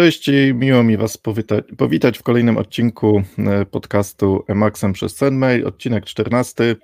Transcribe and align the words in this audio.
Cześć 0.00 0.30
miło 0.54 0.82
mi 0.82 0.96
Was 0.96 1.16
powitać, 1.16 1.64
powitać 1.78 2.18
w 2.18 2.22
kolejnym 2.22 2.56
odcinku 2.56 3.22
e, 3.38 3.66
podcastu 3.66 4.44
Emaxem 4.48 4.92
przez 4.92 5.16
Senmail, 5.16 5.66
odcinek 5.66 6.04
14. 6.04 6.76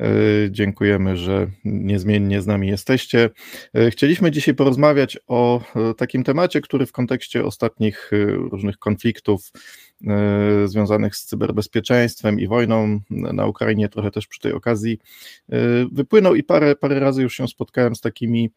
E, 0.00 0.06
dziękujemy, 0.50 1.16
że 1.16 1.46
niezmiennie 1.64 2.42
z 2.42 2.46
nami 2.46 2.68
jesteście. 2.68 3.30
E, 3.74 3.90
chcieliśmy 3.90 4.30
dzisiaj 4.30 4.54
porozmawiać 4.54 5.18
o 5.26 5.60
takim 5.96 6.24
temacie, 6.24 6.60
który 6.60 6.86
w 6.86 6.92
kontekście 6.92 7.44
ostatnich 7.44 8.10
różnych 8.52 8.78
konfliktów 8.78 9.50
związanych 10.64 11.16
z 11.16 11.24
cyberbezpieczeństwem 11.24 12.40
i 12.40 12.46
wojną 12.46 13.00
na 13.10 13.46
Ukrainie, 13.46 13.88
trochę 13.88 14.10
też 14.10 14.26
przy 14.26 14.40
tej 14.40 14.52
okazji 14.52 14.98
e, 15.48 15.56
wypłynął 15.92 16.34
i 16.34 16.42
parę, 16.42 16.76
parę 16.76 17.00
razy 17.00 17.22
już 17.22 17.36
się 17.36 17.48
spotkałem 17.48 17.94
z 17.94 18.00
takimi 18.00 18.50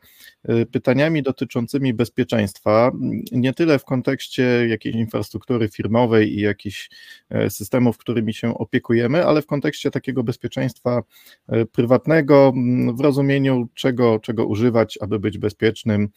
e, 0.44 0.66
pytaniami 0.66 1.24
dotyczącymi 1.24 1.94
bezpieczeństwa, 1.94 2.92
nie 3.32 3.54
tyle 3.54 3.80
w 3.80 3.86
kontekście 3.86 4.68
jakiejś 4.68 4.96
infrastruktury 4.96 5.70
firmowej 5.70 6.38
i 6.38 6.42
jakichś 6.42 6.90
systemów, 7.50 7.98
którymi 7.98 8.34
się 8.34 8.58
opiekujemy, 8.58 9.26
ale 9.26 9.42
w 9.42 9.46
kontekście 9.46 9.92
takiego 9.92 10.24
bezpieczeństwa 10.24 11.02
prywatnego, 11.72 12.54
w 12.94 13.00
rozumieniu 13.00 13.70
czego, 13.74 14.20
czego 14.20 14.46
używać, 14.46 14.98
aby 15.02 15.20
być 15.20 15.38
bezpiecznym 15.38 16.10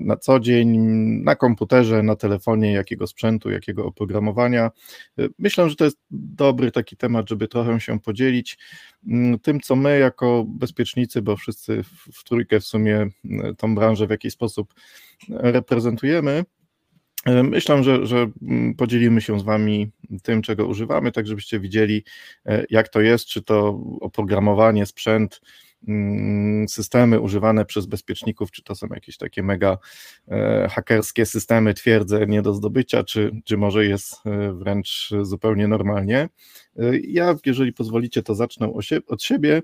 na 0.00 0.16
co 0.16 0.40
dzień, 0.40 0.78
na 1.24 1.36
komputerze, 1.36 2.02
na 2.02 2.16
telefonie, 2.16 2.72
jakiego 2.72 3.06
sprzętu, 3.06 3.50
jakiego 3.50 3.86
oprogramowania, 3.86 4.49
Myślę, 5.38 5.70
że 5.70 5.76
to 5.76 5.84
jest 5.84 5.98
dobry 6.10 6.70
taki 6.70 6.96
temat, 6.96 7.28
żeby 7.28 7.48
trochę 7.48 7.80
się 7.80 8.00
podzielić 8.00 8.58
mm, 9.06 9.38
tym, 9.38 9.60
co 9.60 9.76
my 9.76 9.98
jako 9.98 10.44
bezpiecznicy, 10.48 11.22
bo 11.22 11.36
wszyscy 11.36 11.82
w 12.12 12.24
trójkę 12.24 12.60
w 12.60 12.66
sumie 12.66 13.06
mm, 13.24 13.56
tą 13.56 13.74
branżę 13.74 14.06
w 14.06 14.10
jakiś 14.10 14.32
sposób 14.32 14.74
reprezentujemy. 15.28 16.44
Myślę, 17.26 17.82
że, 17.82 18.06
że 18.06 18.30
mm, 18.42 18.74
podzielimy 18.74 19.20
się 19.20 19.40
z 19.40 19.42
Wami 19.42 19.90
tym, 20.22 20.42
czego 20.42 20.66
używamy, 20.66 21.12
tak 21.12 21.26
żebyście 21.26 21.60
widzieli, 21.60 22.04
jak 22.70 22.88
to 22.88 23.00
jest, 23.00 23.26
czy 23.26 23.42
to 23.42 23.80
oprogramowanie, 24.00 24.86
sprzęt, 24.86 25.40
systemy 26.68 27.20
używane 27.20 27.64
przez 27.64 27.86
bezpieczników, 27.86 28.50
czy 28.50 28.62
to 28.62 28.74
są 28.74 28.86
jakieś 28.94 29.16
takie 29.16 29.42
mega 29.42 29.78
e, 30.28 30.68
hakerskie 30.70 31.26
systemy, 31.26 31.74
twierdzę, 31.74 32.26
nie 32.26 32.42
do 32.42 32.54
zdobycia, 32.54 33.04
czy, 33.04 33.30
czy 33.44 33.56
może 33.56 33.86
jest 33.86 34.14
e, 34.26 34.52
wręcz 34.52 35.10
zupełnie 35.22 35.68
normalnie. 35.68 36.28
E, 36.78 36.98
ja, 36.98 37.34
jeżeli 37.46 37.72
pozwolicie, 37.72 38.22
to 38.22 38.34
zacznę 38.34 38.72
od 39.06 39.22
siebie. 39.22 39.62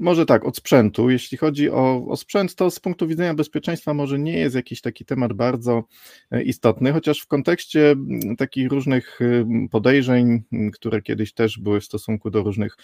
Może 0.00 0.26
tak, 0.26 0.44
od 0.44 0.56
sprzętu. 0.56 1.10
Jeśli 1.10 1.38
chodzi 1.38 1.70
o, 1.70 2.06
o, 2.08 2.16
sprzęt, 2.16 2.54
to 2.54 2.70
z 2.70 2.80
punktu 2.80 3.06
widzenia 3.06 3.34
bezpieczeństwa 3.34 3.94
może 3.94 4.18
nie 4.18 4.38
jest 4.38 4.56
jakiś 4.56 4.80
taki 4.80 5.04
temat 5.04 5.32
bardzo 5.32 5.84
e, 6.30 6.42
istotny, 6.42 6.92
chociaż 6.92 7.20
w 7.20 7.26
kontekście 7.26 7.96
takich 8.38 8.70
różnych 8.70 9.20
podejrzeń, 9.70 10.42
które 10.72 11.02
kiedyś 11.02 11.32
też 11.34 11.58
były 11.58 11.80
w 11.80 11.84
stosunku 11.84 12.30
do 12.30 12.42
różnych 12.42 12.76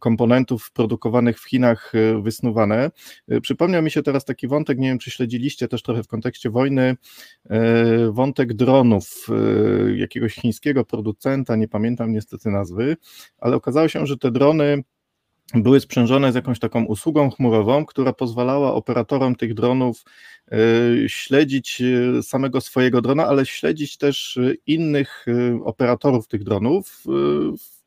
komponentów 0.00 0.72
produkowanych 0.72 1.40
w 1.40 1.48
Chinach 1.48 1.92
e, 1.94 2.22
wysnuwane. 2.22 2.90
E, 3.28 3.40
przypomniał 3.40 3.82
mi 3.82 3.90
się 3.90 4.02
teraz 4.02 4.24
taki 4.24 4.48
wątek, 4.48 4.78
nie 4.78 4.88
wiem 4.88 4.98
czy 4.98 5.10
śledziliście 5.10 5.68
też 5.68 5.82
trochę 5.82 6.02
w 6.02 6.08
kontekście 6.08 6.50
wojny, 6.50 6.96
wątek 8.10 8.54
dronów 8.54 9.26
jakiegoś 9.96 10.34
chińskiego 10.34 10.84
producenta, 10.84 11.56
nie 11.56 11.68
pamiętam 11.68 12.12
niestety 12.12 12.50
nazwy, 12.50 12.96
ale 13.38 13.56
okazało 13.56 13.88
się, 13.88 14.06
że 14.06 14.18
te 14.18 14.30
drony 14.30 14.82
były 15.54 15.80
sprzężone 15.80 16.32
z 16.32 16.34
jakąś 16.34 16.58
taką 16.58 16.84
usługą 16.84 17.30
chmurową, 17.30 17.86
która 17.86 18.12
pozwalała 18.12 18.74
operatorom 18.74 19.36
tych 19.36 19.54
dronów 19.54 20.04
e, 20.52 20.56
śledzić 21.08 21.82
e, 21.82 22.22
samego 22.22 22.60
swojego 22.60 23.02
drona, 23.02 23.26
ale 23.26 23.46
śledzić 23.46 23.96
też 23.96 24.36
e, 24.36 24.54
innych 24.66 25.26
operatorów 25.64 26.28
tych 26.28 26.44
dronów 26.44 27.04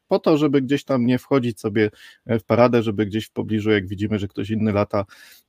po 0.08 0.20
to, 0.20 0.38
żeby 0.38 0.62
gdzieś 0.62 0.84
tam 0.84 1.06
nie 1.06 1.18
wchodzić 1.18 1.60
sobie 1.60 1.90
w 2.26 2.44
paradę, 2.44 2.84
żeby 2.84 3.06
gdzieś 3.06 3.26
w 3.26 3.32
pobliżu, 3.32 3.72
jak 3.72 3.88
widzimy, 3.88 4.20
że 4.20 4.28
ktoś 4.28 4.50
inny 4.50 4.74
lata 4.74 5.06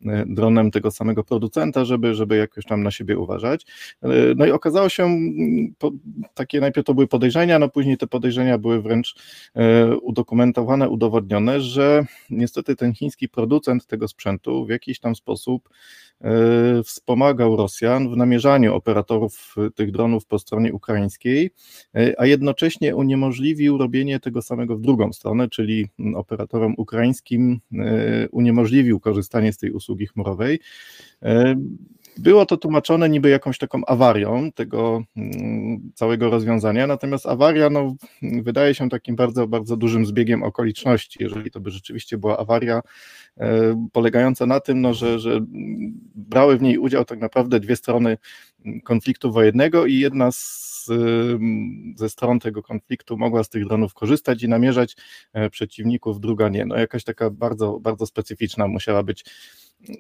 e, 0.07 0.25
dronem 0.27 0.71
tego 0.71 0.91
samego 0.91 1.25
producenta, 1.25 1.85
żeby, 1.85 2.15
żeby 2.15 2.37
jakoś 2.37 2.65
tam 2.65 2.83
na 2.83 2.91
siebie 2.91 3.19
uważać. 3.19 3.67
E, 4.03 4.09
no 4.37 4.47
i 4.47 4.51
okazało 4.51 4.89
się, 4.89 5.19
takie 6.35 6.61
najpierw 6.61 6.87
to 6.87 6.95
były 6.95 7.07
podejrzenia, 7.07 7.59
no 7.59 7.69
później 7.69 7.97
te 7.97 8.07
podejrzenia 8.07 8.59
były 8.59 8.83
wręcz 8.83 9.15
e, 9.55 9.97
udokumentowane, 9.97 10.89
udowodnione, 10.89 11.61
że 11.61 12.07
niestety 12.31 12.77
ten 12.77 12.95
chiński 12.95 13.29
producent 13.29 13.87
tego 13.87 14.09
sprzętu 14.09 14.67
w 14.67 14.71
jakiś 14.71 15.01
tam 15.01 15.15
sposób 15.15 15.69
wspomagał 16.85 17.57
Rosjan 17.57 18.11
w 18.11 18.17
namierzaniu 18.17 18.75
operatorów 18.75 19.55
tych 19.75 19.91
dronów 19.91 20.27
po 20.27 20.39
stronie 20.39 20.73
ukraińskiej, 20.73 21.51
a 22.19 22.27
jednocześnie 22.27 22.97
uniemożliwił 22.97 23.79
robienie 23.79 24.21
tego 24.21 24.43
samego 24.47 24.77
w 24.77 24.81
drugą 24.81 25.13
stronę, 25.13 25.49
czyli 25.49 25.89
operatorom 26.15 26.75
ukraińskim 26.77 27.61
e, 27.79 28.29
uniemożliwił 28.29 29.01
korzystanie 29.01 29.53
z 29.53 29.59
tej 29.59 29.71
usługi 29.71 30.07
chmurowej. 30.07 30.61
E, 31.23 31.55
było 32.19 32.47
to 32.47 32.57
tłumaczone 32.57 33.09
niby 33.09 33.29
jakąś 33.29 33.59
taką 33.59 33.85
awarią 33.85 34.53
tego 34.53 35.05
mm, 35.17 35.93
całego 35.95 36.31
rozwiązania, 36.31 36.87
natomiast 36.87 37.27
awaria 37.27 37.71
no, 37.71 37.95
wydaje 38.23 38.75
się 38.75 38.89
takim 38.89 39.17
bardzo, 39.17 39.47
bardzo 39.47 39.77
dużym 39.77 40.07
zbiegiem 40.07 40.43
okoliczności. 40.43 41.19
Jeżeli 41.23 41.51
to 41.51 41.61
by 41.61 41.71
rzeczywiście 41.71 42.19
była 42.19 42.39
awaria 42.39 42.81
e, 43.37 43.89
polegająca 43.93 44.47
na 44.47 44.61
tym, 44.61 44.81
no, 44.81 44.95
że, 44.95 45.19
że 45.19 45.41
brały 46.15 46.59
w 46.59 46.63
niej 46.63 46.79
udział 46.79 47.05
tak 47.05 47.21
naprawdę 47.21 47.61
dwie 47.61 47.77
strony 47.77 48.19
konfliktu 48.85 49.33
wojennego 49.33 49.87
i 49.87 49.95
jedna 49.95 50.33
z, 50.33 50.76
ze 51.97 52.09
stron 52.09 52.41
tego 52.41 52.63
konfliktu 52.63 53.17
mogła 53.17 53.45
z 53.45 53.49
tych 53.49 53.67
dronów 53.67 53.95
korzystać 53.95 54.43
i 54.43 54.49
namierzać 54.49 54.97
e, 55.33 55.51
przeciwników, 55.51 56.21
druga 56.21 56.49
nie. 56.49 56.67
No 56.67 56.77
jakaś 56.77 57.05
taka 57.05 57.31
bardzo, 57.31 57.81
bardzo 57.81 58.07
specyficzna 58.07 58.69
musiała 58.69 59.03
być 59.03 59.25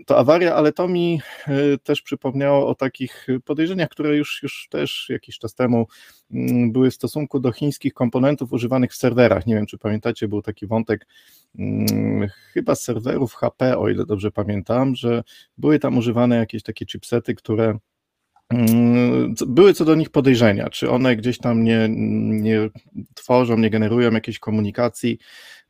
to 0.06 0.18
awaria, 0.18 0.54
ale 0.54 0.72
to 0.72 0.88
mi 0.88 1.20
e, 1.46 1.78
też 1.78 2.02
przypomniało 2.02 2.68
o 2.68 2.74
takich 2.74 3.26
podejrzeniach, 3.44 3.88
które 3.88 4.16
już, 4.16 4.42
już 4.42 4.68
też 4.70 5.06
jakiś 5.08 5.38
czas 5.38 5.54
temu 5.54 5.86
mm, 6.30 6.72
były 6.72 6.90
w 6.90 6.94
stosunku 6.94 7.40
do 7.40 7.52
chińskich 7.52 7.94
komponentów 7.94 8.52
używanych 8.52 8.92
w 8.92 8.96
serwerach. 8.96 9.46
Nie 9.46 9.54
wiem, 9.54 9.66
czy 9.66 9.78
pamiętacie, 9.78 10.28
był 10.28 10.42
taki 10.42 10.66
wątek 10.66 11.06
mm, 11.58 12.28
chyba 12.52 12.74
z 12.74 12.82
serwerów 12.84 13.34
HP, 13.34 13.78
o 13.78 13.88
ile 13.88 14.06
dobrze 14.06 14.30
pamiętam, 14.30 14.94
że 14.94 15.22
były 15.58 15.78
tam 15.78 15.98
używane 15.98 16.36
jakieś 16.36 16.62
takie 16.62 16.86
chipsety, 16.86 17.34
które 17.34 17.66
Mm, 17.68 17.78
były 19.46 19.74
co 19.74 19.84
do 19.84 19.94
nich 19.94 20.10
podejrzenia, 20.10 20.70
czy 20.70 20.90
one 20.90 21.16
gdzieś 21.16 21.38
tam 21.38 21.64
nie, 21.64 21.86
nie 22.28 22.70
tworzą, 23.14 23.58
nie 23.58 23.70
generują 23.70 24.10
jakiejś 24.10 24.38
komunikacji 24.38 25.18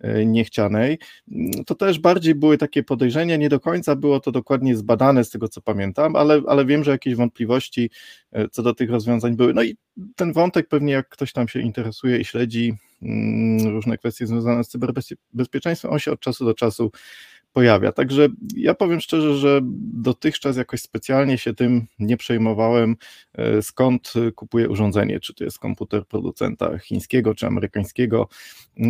e, 0.01 0.27
niechcianej. 0.27 0.99
Mm, 1.33 1.65
to 1.65 1.75
też 1.75 1.99
bardziej 1.99 2.35
były 2.35 2.59
takie 2.59 2.83
podejrzenia, 2.83 3.37
nie 3.37 3.49
do 3.49 3.61
końca 3.61 3.97
było 3.97 4.21
to 4.21 4.33
dokładnie 4.33 4.77
zbadane 4.77 5.25
z 5.25 5.31
tego 5.31 5.49
co 5.49 5.61
pamiętam, 5.61 6.17
ale, 6.17 6.43
ale 6.47 6.65
wiem, 6.65 6.85
że 6.85 6.91
jakieś 6.91 7.15
wątpliwości 7.15 7.91
e, 8.33 8.49
co 8.49 8.63
do 8.63 8.75
tych 8.75 8.91
rozwiązań 8.91 9.37
były. 9.37 9.55
No 9.55 9.63
i 9.63 9.77
ten 10.17 10.33
wątek 10.33 10.69
pewnie 10.69 10.93
jak 10.93 11.09
ktoś 11.09 11.33
tam 11.33 11.49
się 11.49 11.61
interesuje 11.61 12.19
i 12.19 12.25
śledzi 12.25 12.75
mm, 13.03 13.67
różne 13.67 13.99
kwestie 13.99 14.27
związane 14.27 14.65
z 14.65 14.69
cyberbezpieczeństwem, 14.69 15.93
on 15.93 15.99
się 15.99 16.13
od 16.13 16.21
czasu 16.21 16.45
do 16.45 16.55
czasu 16.55 16.91
pojawia. 17.57 17.93
Także 17.93 18.29
ja 18.57 18.75
powiem 18.75 19.01
szczerze, 19.01 19.35
że 19.35 19.61
dotychczas 19.93 20.57
jakoś 20.57 20.81
specjalnie 20.81 21.39
się 21.39 21.55
tym 21.55 21.87
nie 21.99 22.17
przejmowałem, 22.17 22.97
e, 23.35 23.63
skąd 23.63 24.13
kupuję 24.35 24.69
urządzenie, 24.69 25.21
czy 25.21 25.35
to 25.35 25.45
jest 25.45 25.59
komputer 25.59 26.07
producenta 26.07 26.79
chińskiego, 26.79 27.35
czy 27.35 27.47
amerykańskiego, 27.47 28.29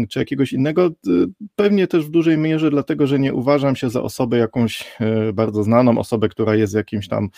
czy 0.08 0.19
jakiegoś 0.19 0.52
innego. 0.52 0.87
E, 0.87 1.11
pewnie 1.56 1.87
też 1.87 2.05
w 2.05 2.11
dużej 2.11 2.38
mierze 2.38 2.70
dlatego, 2.70 3.06
że 3.06 3.19
nie 3.19 3.35
uważam 3.35 3.76
się 3.76 3.91
za 3.91 4.02
osobę 4.02 4.38
jakąś 4.38 4.85
e, 5.00 5.32
bardzo 5.32 5.62
znaną, 5.62 5.99
osobę, 5.99 6.29
która 6.29 6.55
jest 6.55 6.73
w 6.73 6.76
jakimś 6.76 7.08
tam 7.08 7.29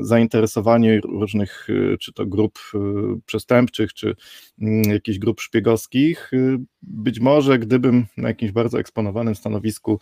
zainteresowaniu 0.00 1.00
różnych, 1.00 1.68
czy 2.00 2.12
to 2.12 2.26
grup 2.26 2.58
przestępczych, 3.26 3.94
czy 3.94 4.14
jakichś 4.88 5.18
grup 5.18 5.40
szpiegowskich. 5.40 6.30
Być 6.82 7.20
może 7.20 7.58
gdybym 7.58 8.06
na 8.16 8.28
jakimś 8.28 8.52
bardzo 8.52 8.80
eksponowanym 8.80 9.34
stanowisku 9.34 10.00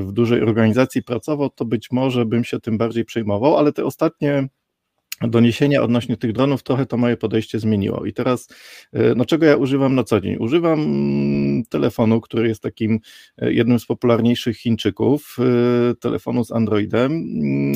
w 0.00 0.08
dużej 0.12 0.42
organizacji 0.42 1.02
pracował, 1.02 1.50
to 1.50 1.64
być 1.64 1.90
może 1.90 2.26
bym 2.26 2.44
się 2.44 2.60
tym 2.60 2.78
bardziej 2.78 3.04
przejmował, 3.04 3.56
ale 3.56 3.72
te 3.72 3.84
ostatnie 3.84 4.48
doniesienia 5.20 5.82
odnośnie 5.82 6.16
tych 6.16 6.32
dronów 6.32 6.62
trochę 6.62 6.86
to 6.86 6.96
moje 6.96 7.16
podejście 7.16 7.58
zmieniło. 7.60 8.06
I 8.06 8.12
teraz, 8.12 8.48
e, 8.92 9.14
no 9.14 9.24
czego 9.24 9.46
ja 9.46 9.56
używam 9.56 9.94
na 9.94 10.04
co 10.04 10.20
dzień? 10.20 10.36
Używam 10.38 10.78
telefonu, 11.68 12.20
który 12.20 12.48
jest 12.48 12.62
takim 12.62 13.00
e, 13.38 13.52
jednym 13.52 13.78
z 13.78 13.86
popularniejszych 13.86 14.56
Chińczyków, 14.56 15.36
telefonu 16.00 16.44
z 16.44 16.52
Androidem 16.52 17.12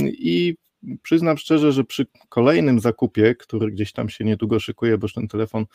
i 0.09 0.55
przyznam 1.03 1.39
szczerze, 1.39 1.73
że 1.73 1.85
przy 1.85 2.07
kolejnym 2.29 2.81
zakupie, 2.81 3.35
który 3.35 3.73
gdzieś 3.73 3.93
tam 3.93 4.09
się 4.09 4.25
niedługo 4.25 4.61
szykuje, 4.61 4.99
bo 4.99 5.05
już 5.05 5.13
ten 5.13 5.29
telefon 5.29 5.67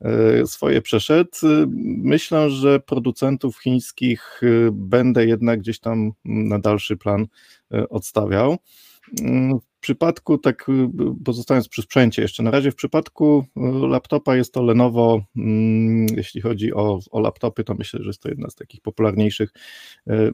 e, 0.00 0.46
swoje 0.46 0.82
przeszedł, 0.82 1.30
e, 1.42 1.66
myślę, 2.02 2.50
że 2.50 2.80
producentów 2.80 3.58
chińskich 3.58 4.40
e, 4.42 4.46
będę 4.72 5.26
jednak 5.26 5.60
gdzieś 5.60 5.80
tam 5.80 6.12
na 6.24 6.58
dalszy 6.58 6.96
plan 6.96 7.26
odstawiał. 7.90 8.58
Przypadku, 9.84 10.38
tak 10.38 10.66
pozostając 11.24 11.68
przy 11.68 11.82
sprzęcie 11.82 12.22
jeszcze, 12.22 12.42
na 12.42 12.50
razie 12.50 12.70
w 12.70 12.74
przypadku 12.74 13.44
laptopa 13.88 14.36
jest 14.36 14.54
to 14.54 14.62
Lenovo, 14.62 15.24
mm, 15.36 16.06
jeśli 16.16 16.40
chodzi 16.40 16.74
o, 16.74 16.98
o 17.10 17.20
laptopy, 17.20 17.64
to 17.64 17.74
myślę, 17.74 18.00
że 18.02 18.06
jest 18.06 18.22
to 18.22 18.28
jedna 18.28 18.50
z 18.50 18.54
takich 18.54 18.80
popularniejszych 18.80 19.50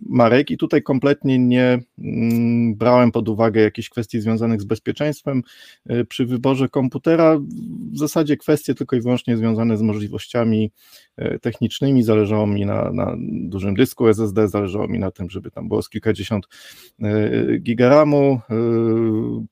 marek. 0.02 0.50
I 0.50 0.56
tutaj 0.56 0.82
kompletnie 0.82 1.38
nie 1.38 1.78
mm, 1.98 2.74
brałem 2.74 3.12
pod 3.12 3.28
uwagę 3.28 3.60
jakichś 3.60 3.88
kwestii 3.88 4.20
związanych 4.20 4.60
z 4.60 4.64
bezpieczeństwem 4.64 5.42
przy 6.08 6.26
wyborze 6.26 6.68
komputera, 6.68 7.38
w 7.92 7.98
zasadzie 7.98 8.36
kwestie 8.36 8.74
tylko 8.74 8.96
i 8.96 9.00
wyłącznie 9.00 9.36
związane 9.36 9.76
z 9.76 9.82
możliwościami 9.82 10.70
technicznymi, 11.40 12.02
zależało 12.02 12.46
mi 12.46 12.66
na, 12.66 12.92
na 12.92 13.16
dużym 13.20 13.74
dysku 13.74 14.08
SSD, 14.08 14.48
zależało 14.48 14.88
mi 14.88 14.98
na 14.98 15.10
tym, 15.10 15.30
żeby 15.30 15.50
tam 15.50 15.68
było 15.68 15.82
z 15.82 15.88
kilkadziesiąt 15.88 16.46
gigaramu, 17.60 18.40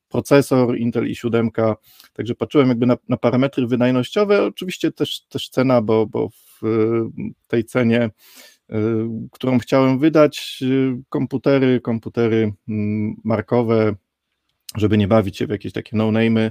procesor 0.09 0.79
Intel 0.79 1.05
i7, 1.05 1.75
także 2.13 2.35
patrzyłem 2.35 2.69
jakby 2.69 2.87
na, 2.87 2.97
na 3.09 3.17
parametry 3.17 3.67
wydajnościowe, 3.67 4.45
oczywiście 4.45 4.93
też, 4.93 5.21
też 5.21 5.49
cena, 5.49 5.83
bo, 5.83 6.07
bo 6.07 6.29
w 6.29 6.63
tej 7.47 7.65
cenie 7.65 8.11
e, 8.71 8.81
którą 9.33 9.59
chciałem 9.59 9.99
wydać, 9.99 10.65
komputery, 11.09 11.81
komputery 11.81 12.53
mm, 12.69 13.17
markowe, 13.25 13.95
żeby 14.77 14.99
nie 14.99 15.09
bawić 15.09 15.37
się 15.37 15.47
w 15.47 15.51
jakieś 15.51 15.73
takie 15.73 15.97
no-name'y, 15.97 16.51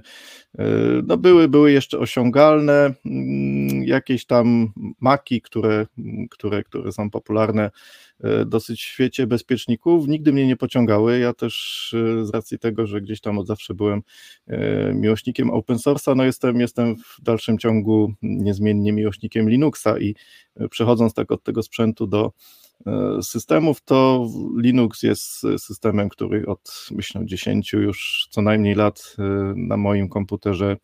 no 1.07 1.17
były, 1.17 1.47
były 1.47 1.71
jeszcze 1.71 1.99
osiągalne, 1.99 2.93
mm, 3.05 3.83
jakieś 3.83 4.25
tam 4.25 4.73
maki, 4.99 5.41
które, 5.41 5.85
które, 6.29 6.63
które 6.63 6.91
są 6.91 7.09
popularne 7.09 7.71
e, 8.23 8.45
dosyć 8.45 8.83
w 8.83 8.87
świecie 8.87 9.27
bezpieczników, 9.27 10.07
nigdy 10.07 10.33
mnie 10.33 10.47
nie 10.47 10.55
pociągały, 10.55 11.19
ja 11.19 11.33
też 11.33 11.95
e, 12.21 12.25
z 12.25 12.29
racji 12.29 12.59
tego, 12.59 12.87
że 12.87 13.01
gdzieś 13.01 13.21
tam 13.21 13.37
od 13.37 13.47
zawsze 13.47 13.73
byłem 13.73 14.01
e, 14.47 14.93
miłośnikiem 14.93 15.49
open 15.49 15.77
source'a, 15.77 16.15
no 16.15 16.23
jestem, 16.23 16.59
jestem 16.59 16.95
w 16.95 17.21
dalszym 17.21 17.57
ciągu 17.57 18.13
niezmiennie 18.21 18.93
miłośnikiem 18.93 19.49
Linuxa 19.49 19.99
i 19.99 20.15
przechodząc 20.69 21.13
tak 21.13 21.31
od 21.31 21.43
tego 21.43 21.63
sprzętu 21.63 22.07
do 22.07 22.31
E, 22.31 22.66
systemów, 23.21 23.81
to 23.81 24.27
Linux 24.57 25.03
jest 25.03 25.39
systemem, 25.57 26.09
który 26.09 26.45
od 26.45 26.87
myślę 26.91 27.25
10 27.25 27.73
już 27.73 28.27
co 28.29 28.41
najmniej 28.41 28.75
lat 28.75 29.15
e, 29.19 29.23
na 29.55 29.77
moim 29.77 30.09
komputerze 30.09 30.77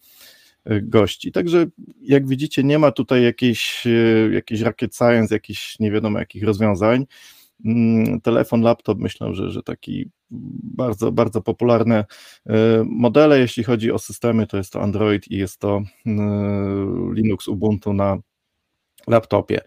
e, 0.66 0.82
gości. 0.82 1.32
Także 1.32 1.66
jak 2.02 2.28
widzicie, 2.28 2.64
nie 2.64 2.80
ma 2.80 2.92
tutaj 2.92 3.24
jakiejś, 3.24 3.88
jakiejś 4.32 4.62
rocket 4.62 4.96
science, 4.96 5.36
jakichś 5.36 5.80
nie 5.80 5.92
wiadomo 5.92 6.20
jakich 6.20 6.44
rozwiązań. 6.44 7.06
Mm, 7.66 8.22
telefon, 8.22 8.62
laptop, 8.62 9.00
myślę, 9.00 9.34
że, 9.34 9.50
że 9.50 9.64
taki 9.64 10.10
bardzo, 10.64 11.12
bardzo 11.12 11.42
popularne 11.42 12.06
modele, 12.86 13.40
jeśli 13.40 13.64
chodzi 13.64 13.92
o 13.92 14.00
systemy, 14.00 14.48
to 14.48 14.58
jest 14.58 14.74
to 14.74 14.82
Android 14.82 15.28
i 15.32 15.38
jest 15.38 15.60
to 15.60 15.82
Linux 17.14 17.48
Ubuntu 17.48 17.94
na 17.94 18.18
laptopie. 19.08 19.62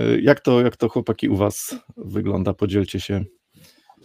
Y, 0.00 0.20
jak 0.22 0.40
to, 0.40 0.60
jak 0.60 0.76
to 0.76 0.88
chłopaki 0.88 1.28
u 1.28 1.36
Was 1.36 1.76
wygląda? 1.96 2.54
Podzielcie 2.54 3.00
się. 3.00 3.24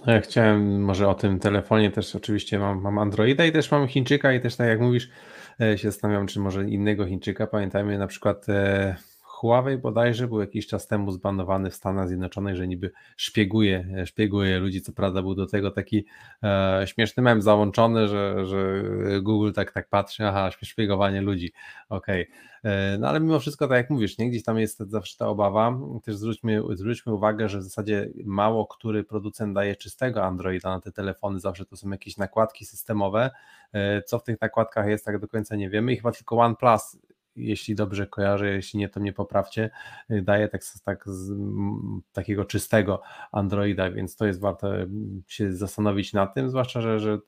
No, 0.06 0.14
ja 0.14 0.22
chciałem 0.22 0.84
może 0.84 1.10
o 1.10 1.14
tym 1.14 1.40
telefonie 1.40 1.92
też 1.92 2.16
oczywiście 2.16 2.60
mam, 2.60 2.82
mam 2.82 3.00
Androida 3.00 3.46
i 3.46 3.52
też 3.52 3.72
mam 3.72 3.88
Chińczyka 3.88 4.34
i 4.34 4.42
też 4.42 4.56
tak 4.56 4.68
jak 4.68 4.80
mówisz 4.80 5.10
e, 5.62 5.78
się 5.78 5.92
zastanawiam, 5.92 6.28
czy 6.28 6.40
może 6.40 6.70
innego 6.70 7.06
Chińczyka. 7.06 7.48
Pamiętajmy 7.48 7.98
na 7.98 8.08
przykład 8.08 8.50
e, 8.50 8.96
Huawei 9.42 9.78
bodajże 9.78 10.28
był 10.28 10.40
jakiś 10.40 10.68
czas 10.68 10.88
temu 10.88 11.12
zbanowany 11.12 11.70
w 11.70 11.76
Stanach 11.76 12.08
Zjednoczonych, 12.08 12.56
że 12.56 12.68
niby 12.68 12.92
szpieguje, 13.18 14.06
szpieguje 14.06 14.60
ludzi. 14.60 14.82
Co 14.82 14.94
prawda 14.94 15.22
był 15.22 15.36
do 15.36 15.46
tego 15.46 15.72
taki 15.72 16.06
e, 16.44 16.84
śmieszny 16.86 17.24
mem 17.24 17.42
załączony, 17.42 18.08
że, 18.08 18.46
że 18.46 18.84
Google 19.22 19.52
tak 19.52 19.72
tak 19.72 19.90
patrzy, 19.90 20.28
aha, 20.28 20.52
szpiegowanie 20.52 21.22
ludzi, 21.22 21.54
okej. 21.90 22.28
Okay. 22.28 22.72
E, 22.72 22.98
no 22.98 23.08
ale 23.08 23.20
mimo 23.20 23.40
wszystko, 23.40 23.68
tak 23.68 23.78
jak 23.78 23.90
mówisz, 23.90 24.18
nie? 24.18 24.30
gdzieś 24.30 24.44
tam 24.44 24.60
jest 24.60 24.80
zawsze 24.80 25.18
ta 25.18 25.28
obawa. 25.28 25.80
Też 26.04 26.16
zwróćmy, 26.16 26.62
zwróćmy 26.74 27.14
uwagę, 27.14 27.50
że 27.50 27.60
w 27.60 27.64
zasadzie 27.64 28.10
mało 28.26 28.68
który 28.68 29.04
producent 29.04 29.56
daje 29.56 29.76
czystego 29.76 30.24
Androida 30.24 30.70
na 30.70 30.82
te 30.82 30.92
telefony, 30.92 31.40
zawsze 31.40 31.66
to 31.66 31.78
są 31.78 31.90
jakieś 31.90 32.18
nakładki 32.18 32.66
systemowe. 32.66 33.32
E, 33.74 34.02
co 34.02 34.20
w 34.20 34.24
tych 34.24 34.42
nakładkach 34.42 34.88
jest, 34.88 35.06
tak 35.06 35.20
do 35.20 35.28
końca 35.28 35.56
nie 35.56 35.70
wiemy 35.70 35.94
i 35.94 35.98
chyba 35.98 36.12
tylko 36.12 36.38
OnePlus 36.38 36.98
jeśli 37.36 37.76
dobrze 37.76 38.08
kojarzę, 38.08 38.50
jeśli 38.50 38.80
nie, 38.80 38.90
to 38.90 39.00
mnie 39.00 39.14
poprawcie, 39.14 39.70
y, 40.12 40.22
daje 40.22 40.48
tak, 40.48 40.62
tak 40.86 41.04
z, 41.06 41.32
takiego 42.14 42.46
czystego 42.46 43.02
Androida, 43.32 43.92
więc 43.92 44.16
to 44.16 44.26
jest 44.26 44.42
warto 44.42 44.74
się 45.28 45.54
zastanowić 45.54 46.14
nad 46.14 46.34
tym, 46.34 46.50
zwłaszcza, 46.50 46.82
że, 46.82 47.00
że 47.00 47.20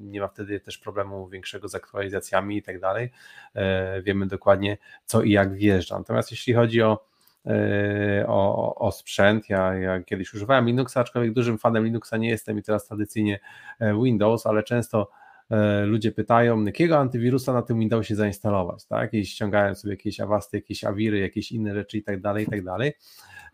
nie 0.00 0.20
ma 0.20 0.28
wtedy 0.28 0.60
też 0.60 0.78
problemu 0.78 1.28
większego 1.28 1.68
z 1.68 1.74
aktualizacjami 1.74 2.56
i 2.56 2.62
tak 2.62 2.80
dalej. 2.80 3.10
E, 3.54 4.02
wiemy 4.02 4.26
dokładnie 4.26 4.78
co 5.04 5.22
i 5.22 5.30
jak 5.30 5.54
wjeżdża. 5.54 5.98
Natomiast 5.98 6.30
jeśli 6.30 6.54
chodzi 6.54 6.82
o 6.82 7.06
e, 7.46 8.24
o, 8.28 8.74
o 8.74 8.92
sprzęt. 8.92 9.48
Ja, 9.48 9.74
ja 9.74 10.02
kiedyś 10.02 10.34
używałem 10.34 10.66
Linuxa, 10.66 11.00
aczkolwiek 11.00 11.32
dużym 11.32 11.58
fanem 11.58 11.84
Linuxa 11.84 12.16
nie 12.16 12.28
jestem 12.28 12.58
i 12.58 12.62
teraz 12.62 12.86
tradycyjnie 12.86 13.40
e, 13.80 13.94
Windows, 14.02 14.46
ale 14.46 14.62
często 14.62 15.10
ludzie 15.84 16.12
pytają, 16.12 16.64
jakiego 16.64 16.98
antywirusa 16.98 17.52
na 17.52 17.62
tym 17.62 17.78
Windowsie 17.78 18.16
zainstalować, 18.16 18.86
tak? 18.86 19.14
I 19.14 19.26
ściągałem 19.26 19.74
sobie 19.74 19.92
jakieś 19.94 20.20
awasty, 20.20 20.56
jakieś 20.56 20.84
awiry, 20.84 21.18
jakieś 21.18 21.52
inne 21.52 21.74
rzeczy 21.74 21.98
i 21.98 22.02
tak 22.02 22.20
dalej, 22.20 22.44
i 22.44 22.50
tak 22.50 22.64
dalej. 22.64 22.92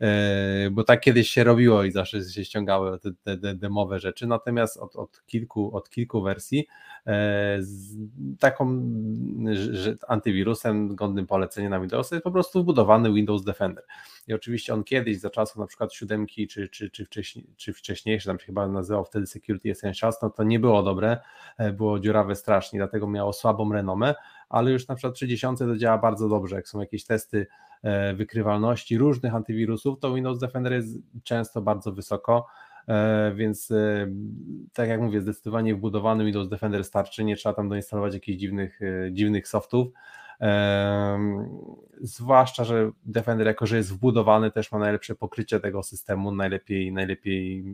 E, 0.00 0.70
bo 0.70 0.84
tak 0.84 1.00
kiedyś 1.00 1.30
się 1.30 1.44
robiło 1.44 1.84
i 1.84 1.92
zawsze 1.92 2.24
się 2.24 2.44
ściągały 2.44 2.98
te, 2.98 3.10
te, 3.22 3.38
te 3.38 3.54
demowe 3.54 3.98
rzeczy, 3.98 4.26
natomiast 4.26 4.76
od, 4.76 4.96
od, 4.96 5.24
kilku, 5.26 5.76
od 5.76 5.90
kilku 5.90 6.22
wersji 6.22 6.66
e, 7.01 7.01
z 7.60 7.96
taką 8.40 8.82
że 9.52 9.96
antywirusem 10.08 10.96
godnym 10.96 11.26
polecenia 11.26 11.68
na 11.68 11.80
Windowsa 11.80 12.16
jest 12.16 12.24
po 12.24 12.30
prostu 12.30 12.62
wbudowany 12.62 13.12
Windows 13.12 13.44
Defender. 13.44 13.84
I 14.28 14.34
oczywiście 14.34 14.74
on 14.74 14.84
kiedyś 14.84 15.20
za 15.20 15.30
czasów 15.30 15.56
na 15.56 15.66
przykład 15.66 15.94
siódemki 15.94 16.48
czy, 16.48 16.68
czy, 16.68 16.90
czy, 16.90 17.04
wcześniej, 17.04 17.46
czy 17.56 17.72
wcześniejszy, 17.72 18.26
tam 18.26 18.38
się 18.38 18.46
chyba 18.46 18.68
nazywał 18.68 19.04
wtedy 19.04 19.26
Security 19.26 19.70
Essentials, 19.70 20.22
no 20.22 20.30
to 20.30 20.42
nie 20.42 20.60
było 20.60 20.82
dobre, 20.82 21.18
e, 21.58 21.72
było 21.72 22.00
dziurawe 22.00 22.36
strasznie, 22.36 22.78
dlatego 22.78 23.06
miało 23.06 23.32
słabą 23.32 23.72
renomę, 23.72 24.14
ale 24.48 24.70
już 24.70 24.88
na 24.88 24.94
przykład 24.94 25.14
przy 25.14 25.28
dziesiątce 25.28 25.66
to 25.66 25.76
działa 25.76 25.98
bardzo 25.98 26.28
dobrze, 26.28 26.56
jak 26.56 26.68
są 26.68 26.80
jakieś 26.80 27.04
testy 27.04 27.46
E, 27.82 28.14
wykrywalności 28.14 28.98
różnych 28.98 29.34
antywirusów, 29.34 29.98
to 29.98 30.14
Windows 30.14 30.38
Defender 30.38 30.72
jest 30.72 30.98
często 31.24 31.62
bardzo 31.62 31.92
wysoko, 31.92 32.46
e, 32.46 32.71
więc 33.34 33.70
e, 33.70 34.06
tak 34.72 34.88
jak 34.88 35.00
mówię, 35.00 35.20
zdecydowanie 35.20 35.74
wbudowany 35.74 36.24
Windows 36.24 36.48
Defender 36.48 36.84
starczy, 36.84 37.24
nie 37.24 37.36
trzeba 37.36 37.54
tam 37.54 37.68
doinstalować 37.68 38.14
jakichś 38.14 38.38
dziwnych, 38.38 38.80
dziwnych 39.10 39.48
softów. 39.48 39.88
Zwłaszcza, 42.00 42.64
że 42.64 42.90
Defender, 43.04 43.46
jako 43.46 43.66
że 43.66 43.76
jest 43.76 43.92
wbudowany, 43.92 44.50
też 44.50 44.72
ma 44.72 44.78
najlepsze 44.78 45.14
pokrycie 45.14 45.60
tego 45.60 45.82
systemu, 45.82 46.32
najlepiej, 46.34 46.92
najlepiej 46.92 47.64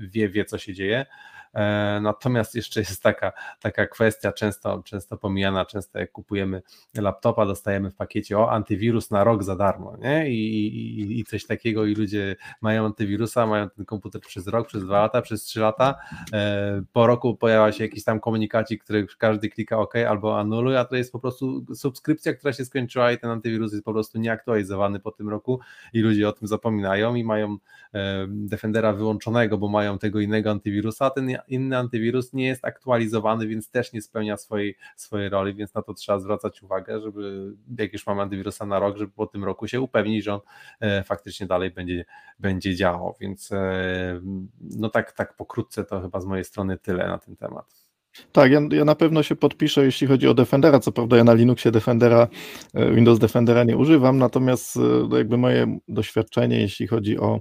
wie, 0.00 0.28
wie 0.28 0.44
co 0.44 0.58
się 0.58 0.74
dzieje. 0.74 1.06
E, 1.54 2.00
natomiast 2.02 2.54
jeszcze 2.54 2.80
jest 2.80 3.02
taka, 3.02 3.32
taka 3.60 3.86
kwestia, 3.86 4.32
często, 4.32 4.82
często 4.84 5.16
pomijana, 5.16 5.64
często 5.64 5.98
jak 5.98 6.12
kupujemy 6.12 6.62
laptopa, 6.94 7.46
dostajemy 7.46 7.90
w 7.90 7.94
pakiecie 7.94 8.38
o 8.38 8.52
antywirus 8.52 9.10
na 9.10 9.24
rok 9.24 9.42
za 9.42 9.56
darmo, 9.56 9.96
nie? 9.96 10.30
I, 10.30 10.66
i, 10.66 11.20
i 11.20 11.24
coś 11.24 11.46
takiego, 11.46 11.84
i 11.84 11.94
ludzie 11.94 12.36
mają 12.60 12.86
antywirusa, 12.86 13.46
mają 13.46 13.70
ten 13.70 13.84
komputer 13.84 14.20
przez 14.20 14.46
rok, 14.46 14.68
przez 14.68 14.84
dwa 14.84 15.00
lata, 15.00 15.22
przez 15.22 15.42
trzy 15.42 15.60
lata. 15.60 15.94
E, 16.32 16.82
po 16.92 17.06
roku 17.06 17.36
pojawia 17.36 17.72
się 17.72 17.84
jakiś 17.84 18.04
tam 18.04 18.20
komunikacik, 18.20 18.84
który 18.84 19.06
każdy 19.18 19.48
klika 19.48 19.78
OK 19.78 19.94
albo 19.96 20.40
anuluj, 20.40 20.76
a 20.76 20.84
to 20.84 20.96
jest 20.96 21.12
po 21.12 21.18
prostu 21.18 21.64
subskrypcja, 21.74 22.34
która 22.34 22.52
się 22.52 22.64
skończyła 22.64 23.12
i 23.12 23.18
ten 23.18 23.30
antywirus 23.30 23.72
jest 23.72 23.84
po 23.84 23.92
prostu 23.92 24.18
nieaktualizowany 24.18 25.00
po 25.00 25.10
tym 25.10 25.28
roku 25.28 25.60
i 25.92 26.00
ludzie 26.00 26.28
o 26.28 26.32
tym 26.32 26.48
zapominają 26.48 27.14
i 27.14 27.24
mają 27.24 27.56
e, 27.94 28.26
Defendera 28.28 28.92
wyłączonego, 28.92 29.58
bo 29.58 29.68
mają 29.68 29.98
tego 29.98 30.20
innego 30.20 30.50
antywirusa, 30.50 31.06
a 31.06 31.10
ten 31.10 31.37
inny 31.48 31.78
antywirus 31.78 32.32
nie 32.32 32.46
jest 32.46 32.64
aktualizowany, 32.64 33.46
więc 33.46 33.70
też 33.70 33.92
nie 33.92 34.02
spełnia 34.02 34.36
swojej, 34.36 34.76
swojej 34.96 35.28
roli, 35.28 35.54
więc 35.54 35.74
na 35.74 35.82
to 35.82 35.94
trzeba 35.94 36.18
zwracać 36.18 36.62
uwagę, 36.62 37.00
żeby 37.00 37.52
jak 37.78 37.92
już 37.92 38.06
mamy 38.06 38.22
antywirusa 38.22 38.66
na 38.66 38.78
rok, 38.78 38.96
żeby 38.96 39.12
po 39.12 39.26
tym 39.26 39.44
roku 39.44 39.68
się 39.68 39.80
upewnić, 39.80 40.24
że 40.24 40.34
on 40.34 40.40
e, 40.80 41.04
faktycznie 41.04 41.46
dalej 41.46 41.70
będzie, 41.70 42.04
będzie 42.38 42.76
działał, 42.76 43.16
więc 43.20 43.52
e, 43.52 44.20
no 44.60 44.88
tak, 44.88 45.12
tak 45.12 45.36
pokrótce 45.36 45.84
to 45.84 46.00
chyba 46.00 46.20
z 46.20 46.24
mojej 46.24 46.44
strony 46.44 46.78
tyle 46.78 47.08
na 47.08 47.18
ten 47.18 47.36
temat. 47.36 47.87
Tak, 48.32 48.52
ja, 48.52 48.60
ja, 48.70 48.84
na 48.84 48.94
pewno 48.94 49.22
się 49.22 49.36
podpiszę, 49.36 49.84
jeśli 49.84 50.06
chodzi 50.06 50.28
o 50.28 50.34
Defendera. 50.34 50.80
Co 50.80 50.92
prawda, 50.92 51.16
ja 51.16 51.24
na 51.24 51.34
Linuxie 51.34 51.70
Defendera, 51.70 52.28
e, 52.74 52.92
Windows 52.94 53.18
Defendera 53.18 53.64
nie 53.64 53.76
używam, 53.76 54.18
natomiast 54.18 54.76
e, 54.76 54.80
no 55.08 55.18
jakby 55.18 55.36
moje 55.36 55.78
doświadczenie, 55.88 56.60
jeśli 56.60 56.86
chodzi 56.86 57.18
o 57.18 57.40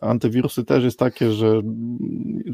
antywirusy, 0.00 0.64
też 0.64 0.84
jest 0.84 0.98
takie, 0.98 1.32
że 1.32 1.62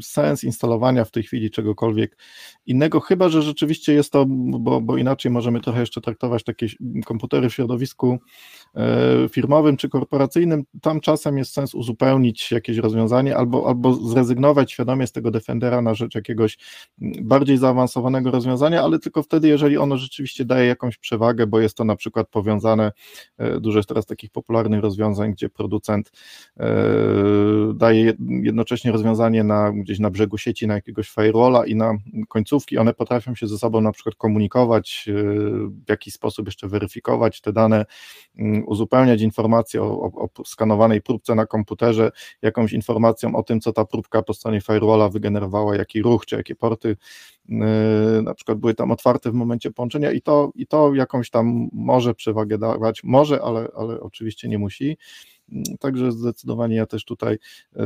sens 0.01 0.43
instalowania 0.43 1.05
w 1.05 1.11
tej 1.11 1.23
chwili 1.23 1.51
czegokolwiek 1.51 2.17
innego, 2.65 2.99
chyba 2.99 3.29
że 3.29 3.41
rzeczywiście 3.41 3.93
jest 3.93 4.11
to, 4.11 4.25
bo, 4.27 4.81
bo 4.81 4.97
inaczej 4.97 5.31
możemy 5.31 5.61
trochę 5.61 5.79
jeszcze 5.79 6.01
traktować 6.01 6.43
takie 6.43 6.67
komputery 7.05 7.49
w 7.49 7.53
środowisku 7.53 8.19
firmowym 9.29 9.77
czy 9.77 9.89
korporacyjnym, 9.89 10.63
tam 10.81 10.99
czasem 10.99 11.37
jest 11.37 11.53
sens 11.53 11.75
uzupełnić 11.75 12.51
jakieś 12.51 12.77
rozwiązanie 12.77 13.37
albo, 13.37 13.67
albo 13.67 13.93
zrezygnować 13.93 14.71
świadomie 14.71 15.07
z 15.07 15.11
tego 15.11 15.31
Defendera 15.31 15.81
na 15.81 15.93
rzecz 15.93 16.15
jakiegoś 16.15 16.57
bardziej 17.21 17.57
zaawansowanego 17.57 18.31
rozwiązania, 18.31 18.83
ale 18.83 18.99
tylko 18.99 19.23
wtedy, 19.23 19.47
jeżeli 19.47 19.77
ono 19.77 19.97
rzeczywiście 19.97 20.45
daje 20.45 20.67
jakąś 20.67 20.97
przewagę, 20.97 21.47
bo 21.47 21.59
jest 21.59 21.77
to 21.77 21.83
na 21.83 21.95
przykład 21.95 22.29
powiązane, 22.29 22.91
dużo 23.61 23.79
jest 23.79 23.89
teraz 23.89 24.05
takich 24.05 24.31
popularnych 24.31 24.81
rozwiązań, 24.81 25.31
gdzie 25.31 25.49
producent 25.49 26.11
daje 27.73 28.13
jednocześnie 28.43 28.91
rozwiązanie 28.91 29.43
na, 29.43 29.71
gdzieś 29.71 29.99
na 29.99 30.09
brzegu 30.09 30.37
sieci, 30.37 30.67
na 30.67 30.73
jakiegoś 30.73 31.09
firewalla 31.09 31.65
i 31.65 31.75
na 31.75 31.93
końcówki, 32.29 32.77
one 32.77 32.93
potrafią 32.93 33.35
się 33.35 33.47
ze 33.47 33.57
sobą 33.57 33.81
na 33.81 33.91
przykład 33.91 34.15
komunikować, 34.15 35.05
w 35.85 35.89
jakiś 35.89 36.13
sposób 36.13 36.45
jeszcze 36.45 36.67
weryfikować 36.67 37.41
te 37.41 37.53
dane, 37.53 37.85
mm, 38.37 38.62
uzupełniać 38.65 39.21
informacje 39.21 39.81
o, 39.81 40.01
o, 40.01 40.29
o 40.39 40.45
skanowanej 40.45 41.01
próbce 41.01 41.35
na 41.35 41.45
komputerze, 41.45 42.11
jakąś 42.41 42.73
informacją 42.73 43.35
o 43.35 43.43
tym, 43.43 43.61
co 43.61 43.73
ta 43.73 43.85
próbka 43.85 44.21
po 44.21 44.33
stronie 44.33 44.61
firewalla 44.61 45.09
wygenerowała, 45.09 45.75
jaki 45.75 46.01
ruch, 46.01 46.25
czy 46.25 46.35
jakie 46.35 46.55
porty 46.55 46.97
yy, 47.49 47.57
na 48.23 48.33
przykład 48.33 48.57
były 48.57 48.73
tam 48.73 48.91
otwarte 48.91 49.31
w 49.31 49.33
momencie 49.33 49.71
połączenia 49.71 50.11
i 50.11 50.21
to, 50.21 50.51
i 50.55 50.67
to 50.67 50.93
jakąś 50.93 51.29
tam 51.29 51.69
może 51.73 52.15
przewagę 52.15 52.57
dawać, 52.57 53.03
może, 53.03 53.41
ale, 53.41 53.67
ale 53.77 53.99
oczywiście 53.99 54.47
nie 54.47 54.57
musi. 54.57 54.97
Także 55.79 56.11
zdecydowanie 56.11 56.75
ja 56.75 56.85
też 56.85 57.05
tutaj 57.05 57.37
e, 57.75 57.83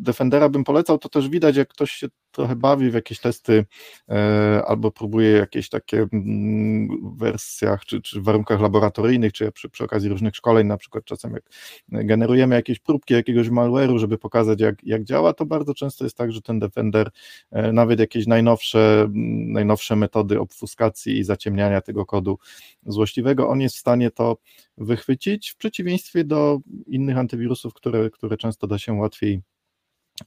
Defendera 0.00 0.48
bym 0.48 0.64
polecał, 0.64 0.98
to 0.98 1.08
też 1.08 1.28
widać, 1.28 1.56
jak 1.56 1.68
ktoś 1.68 1.90
się 1.90 2.08
trochę 2.34 2.56
bawi 2.56 2.90
w 2.90 2.94
jakieś 2.94 3.20
testy 3.20 3.64
e, 4.08 4.62
albo 4.66 4.90
próbuje 4.90 5.30
jakieś 5.30 5.68
takie 5.68 6.06
mm, 6.12 6.88
wersjach 7.16 7.84
czy, 7.84 8.02
czy 8.02 8.20
warunkach 8.20 8.60
laboratoryjnych, 8.60 9.32
czy 9.32 9.52
przy, 9.52 9.68
przy 9.68 9.84
okazji 9.84 10.08
różnych 10.08 10.36
szkoleń, 10.36 10.66
na 10.66 10.76
przykład 10.76 11.04
czasem 11.04 11.32
jak 11.32 11.44
generujemy 11.88 12.54
jakieś 12.54 12.78
próbki 12.78 13.14
jakiegoś 13.14 13.48
malware'u, 13.48 13.98
żeby 13.98 14.18
pokazać 14.18 14.60
jak, 14.60 14.84
jak 14.84 15.04
działa, 15.04 15.32
to 15.32 15.46
bardzo 15.46 15.74
często 15.74 16.04
jest 16.04 16.16
tak, 16.16 16.32
że 16.32 16.42
ten 16.42 16.58
Defender 16.58 17.10
e, 17.50 17.72
nawet 17.72 18.00
jakieś 18.00 18.26
najnowsze, 18.26 19.08
najnowsze 19.46 19.96
metody 19.96 20.40
obfuskacji 20.40 21.18
i 21.18 21.24
zaciemniania 21.24 21.80
tego 21.80 22.06
kodu 22.06 22.38
złośliwego, 22.86 23.48
on 23.48 23.60
jest 23.60 23.76
w 23.76 23.80
stanie 23.80 24.10
to 24.10 24.36
wychwycić, 24.78 25.50
w 25.50 25.56
przeciwieństwie 25.56 26.24
do 26.24 26.60
innych 26.86 27.18
antywirusów, 27.18 27.74
które, 27.74 28.10
które 28.10 28.36
często 28.36 28.66
da 28.66 28.78
się 28.78 28.92
łatwiej 28.92 29.42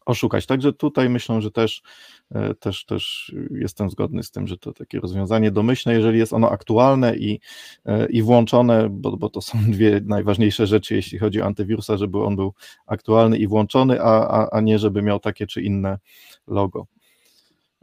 oszukać. 0.06 0.46
Także 0.46 0.74
tutaj 0.74 1.10
myślę, 1.10 1.42
że 1.42 1.52
też, 1.52 1.82
e, 2.32 2.54
też, 2.54 2.86
też 2.86 3.36
jestem 3.52 3.90
zgodny 3.90 4.24
z 4.24 4.32
tym, 4.32 4.48
że 4.48 4.58
to 4.58 4.74
takie 4.74 5.00
rozwiązanie 5.00 5.52
domyślne, 5.52 5.96
jeżeli 5.96 6.20
jest 6.20 6.34
ono 6.34 6.50
aktualne 6.50 7.16
i, 7.16 7.40
e, 7.86 8.10
i 8.10 8.22
włączone, 8.22 8.88
bo, 8.92 9.18
bo 9.18 9.30
to 9.30 9.42
są 9.42 9.58
dwie 9.74 10.02
najważniejsze 10.06 10.68
rzeczy, 10.68 10.96
jeśli 10.96 11.20
chodzi 11.20 11.42
o 11.42 11.46
antywirusa, 11.46 11.98
żeby 11.98 12.24
on 12.24 12.36
był 12.36 12.54
aktualny 12.88 13.38
i 13.38 13.48
włączony, 13.48 14.02
a, 14.02 14.28
a, 14.28 14.50
a 14.52 14.62
nie 14.62 14.80
żeby 14.80 15.02
miał 15.02 15.20
takie 15.20 15.48
czy 15.48 15.62
inne 15.62 16.00
logo. 16.48 16.88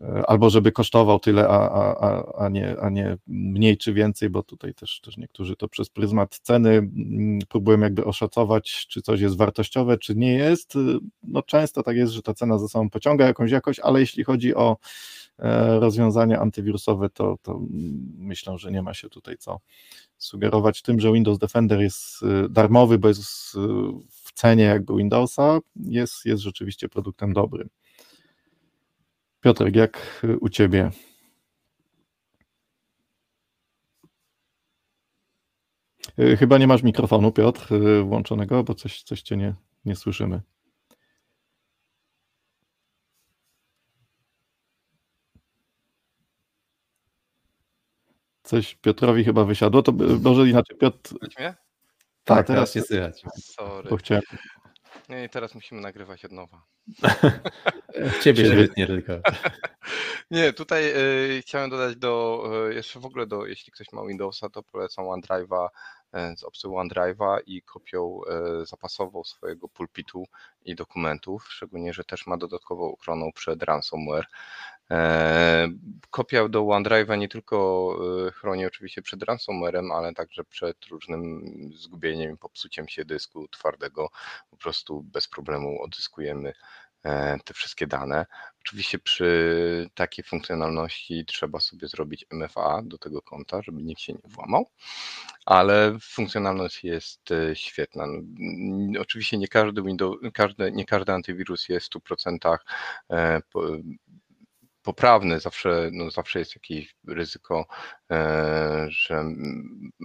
E, 0.02 0.26
albo 0.26 0.50
żeby 0.50 0.72
kosztował 0.72 1.20
tyle, 1.20 1.48
a, 1.48 1.70
a, 1.70 2.34
a, 2.44 2.48
nie, 2.48 2.76
a 2.80 2.90
nie 2.90 3.16
mniej 3.26 3.76
czy 3.78 3.92
więcej, 3.92 4.30
bo 4.30 4.42
tutaj 4.42 4.74
też, 4.74 5.00
też 5.00 5.16
niektórzy 5.16 5.56
to 5.56 5.68
przez 5.68 5.88
pryzmat 5.88 6.38
ceny 6.42 6.70
mm, 6.70 7.38
próbują 7.48 7.80
jakby 7.80 8.04
oszacować, 8.04 8.86
czy 8.88 9.02
coś 9.02 9.20
jest 9.20 9.36
wartościowe, 9.36 9.98
czy 9.98 10.14
nie 10.16 10.32
jest. 10.34 10.74
No 11.22 11.42
często 11.42 11.82
tak 11.82 11.96
jest, 11.96 12.12
że 12.12 12.22
ta 12.22 12.34
cena 12.34 12.58
za 12.58 12.68
sobą 12.68 12.90
pociąga 12.90 13.26
jakąś 13.26 13.50
jakość, 13.50 13.80
ale 13.80 14.00
jeśli 14.00 14.24
chodzi 14.24 14.54
o 14.54 14.76
e, 15.38 15.80
rozwiązania 15.80 16.40
antywirusowe, 16.40 17.10
to, 17.10 17.36
to 17.42 17.60
myślę, 18.18 18.58
że 18.58 18.72
nie 18.72 18.82
ma 18.82 18.94
się 18.94 19.08
tutaj 19.08 19.36
co 19.38 19.60
sugerować 20.18 20.82
tym, 20.82 21.00
że 21.00 21.12
Windows 21.12 21.38
Defender 21.38 21.80
jest 21.80 22.22
e, 22.22 22.48
darmowy, 22.48 22.98
bo 22.98 23.08
jest 23.08 23.22
w 24.10 24.32
cenie 24.34 24.64
jakby 24.64 24.96
Windowsa, 24.96 25.58
jest, 25.76 26.24
jest 26.24 26.42
rzeczywiście 26.42 26.88
produktem 26.88 27.32
dobrym. 27.32 27.68
Piotrek, 29.44 29.76
jak 29.76 30.26
u 30.40 30.48
Ciebie? 30.48 30.90
Y, 36.18 36.36
chyba 36.36 36.58
nie 36.58 36.66
masz 36.66 36.82
mikrofonu, 36.82 37.32
Piotr, 37.32 37.74
y, 37.74 38.02
włączonego, 38.02 38.64
bo 38.64 38.74
coś, 38.74 39.02
coś 39.02 39.22
Cię 39.22 39.36
nie, 39.36 39.54
nie 39.84 39.96
słyszymy. 39.96 40.42
Coś 48.42 48.74
Piotrowi 48.74 49.24
chyba 49.24 49.44
wysiadło, 49.44 49.82
to 49.82 49.92
może 50.22 50.48
inaczej, 50.48 50.76
Piotr... 50.76 51.14
Tak, 51.18 51.56
tak, 52.24 52.46
teraz, 52.46 52.46
teraz 52.46 52.72
się 52.72 52.82
słychać. 52.82 53.22
Sorry. 53.40 53.90
Bo 53.90 53.96
chciałem... 53.96 54.22
Nie, 55.08 55.28
teraz 55.28 55.54
musimy 55.54 55.80
nagrywać 55.80 56.24
od 56.24 56.32
nowa. 56.32 56.62
Ciebie 58.22 58.50
wytnie 58.50 58.86
tylko. 58.86 59.12
Nie, 60.30 60.52
tutaj 60.52 60.92
y, 61.36 61.42
chciałem 61.42 61.70
dodać 61.70 61.96
do, 61.96 62.44
y, 62.70 62.74
jeszcze 62.74 63.00
w 63.00 63.06
ogóle 63.06 63.26
do, 63.26 63.46
jeśli 63.46 63.72
ktoś 63.72 63.92
ma 63.92 64.06
Windowsa, 64.06 64.48
to 64.50 64.62
polecam 64.62 65.04
OneDrive'a 65.04 65.68
z 66.36 66.44
opcji 66.44 66.68
OneDrive'a 66.68 67.38
i 67.46 67.62
kopią 67.62 68.20
zapasową 68.64 69.24
swojego 69.24 69.68
pulpitu 69.68 70.24
i 70.64 70.74
dokumentów, 70.74 71.46
szczególnie, 71.48 71.92
że 71.92 72.04
też 72.04 72.26
ma 72.26 72.36
dodatkową 72.36 72.92
ochroną 72.92 73.32
przed 73.32 73.62
ransomware. 73.62 74.26
E, 74.90 75.68
kopia 76.10 76.48
do 76.48 76.60
OneDrive'a 76.60 77.18
nie 77.18 77.28
tylko 77.28 77.96
e, 78.28 78.30
chroni 78.30 78.66
oczywiście 78.66 79.02
przed 79.02 79.22
ransomwarem, 79.22 79.92
ale 79.92 80.14
także 80.14 80.44
przed 80.44 80.84
różnym 80.84 81.44
zgubieniem 81.74 82.36
popsuciem 82.36 82.88
się 82.88 83.04
dysku 83.04 83.48
twardego. 83.48 84.08
Po 84.50 84.56
prostu 84.56 85.02
bez 85.02 85.28
problemu 85.28 85.82
odzyskujemy 85.82 86.48
e, 86.48 86.54
te 87.44 87.54
wszystkie 87.54 87.86
dane. 87.86 88.26
Oczywiście 88.60 88.98
przy 88.98 89.90
takiej 89.94 90.24
funkcjonalności 90.24 91.24
trzeba 91.26 91.60
sobie 91.60 91.88
zrobić 91.88 92.26
MFA 92.30 92.82
do 92.84 92.98
tego 92.98 93.22
konta, 93.22 93.62
żeby 93.62 93.82
nikt 93.82 94.00
się 94.00 94.12
nie 94.12 94.20
włamał, 94.24 94.70
ale 95.46 95.96
funkcjonalność 96.02 96.84
jest 96.84 97.20
świetna. 97.54 98.04
No, 98.38 99.00
oczywiście 99.00 99.38
nie 99.38 99.48
każdy 99.48 99.82
Windows, 99.82 100.16
każdy, 100.34 100.72
nie 100.72 100.84
każdy 100.84 101.12
antywirus 101.12 101.68
jest 101.68 101.86
w 101.86 101.98
100% 101.98 102.56
poprawny, 104.84 105.40
zawsze, 105.40 105.90
no 105.92 106.10
zawsze 106.10 106.38
jest 106.38 106.54
jakieś 106.54 106.94
ryzyko, 107.08 107.66
e, 108.10 108.86
że 108.88 109.24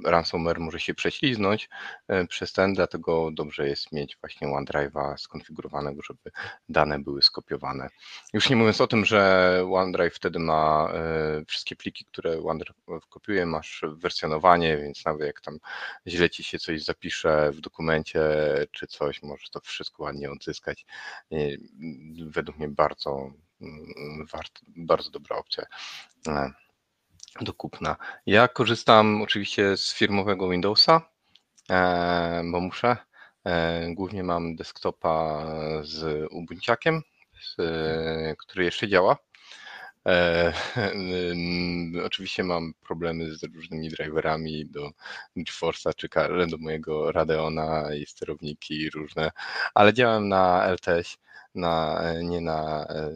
ransomware 0.05 0.59
może 0.59 0.79
się 0.79 0.93
prześliznąć 0.93 1.69
e, 2.07 2.27
przez 2.27 2.53
ten, 2.53 2.73
dlatego 2.73 3.31
dobrze 3.31 3.67
jest 3.67 3.91
mieć 3.91 4.17
właśnie 4.21 4.47
OneDrive'a 4.47 5.17
skonfigurowanego, 5.17 6.01
żeby 6.01 6.31
dane 6.69 6.99
były 6.99 7.21
skopiowane. 7.21 7.89
Już 8.33 8.49
nie 8.49 8.55
mówiąc 8.55 8.81
o 8.81 8.87
tym, 8.87 9.05
że 9.05 9.63
OneDrive 9.71 10.15
wtedy 10.15 10.39
ma 10.39 10.89
e, 10.93 11.45
wszystkie 11.45 11.75
pliki, 11.75 12.05
które 12.05 12.41
OneDrive 12.43 12.75
kopiuje, 13.09 13.45
masz 13.45 13.83
wersjonowanie, 13.87 14.77
więc 14.77 15.05
nawet 15.05 15.27
jak 15.27 15.41
tam 15.41 15.59
źle 16.07 16.29
ci 16.29 16.43
się 16.43 16.59
coś 16.59 16.83
zapisze 16.83 17.51
w 17.51 17.61
dokumencie 17.61 18.21
czy 18.71 18.87
coś, 18.87 19.23
możesz 19.23 19.49
to 19.49 19.59
wszystko 19.59 20.03
ładnie 20.03 20.31
odzyskać. 20.31 20.85
Według 22.25 22.57
mnie 22.57 22.67
bardzo 22.67 23.31
wart, 24.31 24.59
bardzo 24.67 25.09
dobra 25.09 25.35
opcja 25.35 25.65
e, 26.27 26.51
do 27.41 27.53
kupna. 27.53 27.95
Ja 28.25 28.47
korzystam 28.47 29.21
oczywiście 29.21 29.77
z 29.77 29.93
firmowego 29.93 30.49
Windowsa, 30.49 31.01
e, 31.69 32.41
bo 32.51 32.59
muszę. 32.59 32.97
E, 33.45 33.93
głównie 33.93 34.23
mam 34.23 34.55
desktopa 34.55 35.45
z 35.81 36.27
Ubunciakiem, 36.31 37.01
który 38.37 38.65
jeszcze 38.65 38.87
działa. 38.87 39.17
Oczywiście 42.05 42.43
mam 42.43 42.73
problemy 42.73 43.35
z 43.35 43.43
różnymi 43.43 43.89
driverami 43.89 44.65
do 44.65 44.91
GeForce'a 45.37 45.95
czy 45.95 46.09
do 46.47 46.57
mojego 46.57 47.11
Radeona 47.11 47.95
i 47.95 48.05
sterowniki 48.05 48.89
różne, 48.89 49.31
ale 49.73 49.93
działam 49.93 50.27
na 50.27 50.65
LTS 50.65 51.17
na, 51.55 52.03
nie 52.23 52.41
na, 52.41 52.87
e, 52.89 53.11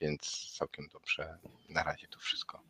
więc 0.00 0.52
całkiem 0.58 0.88
dobrze 0.92 1.38
na 1.68 1.82
razie 1.82 2.08
to 2.08 2.18
wszystko 2.18 2.62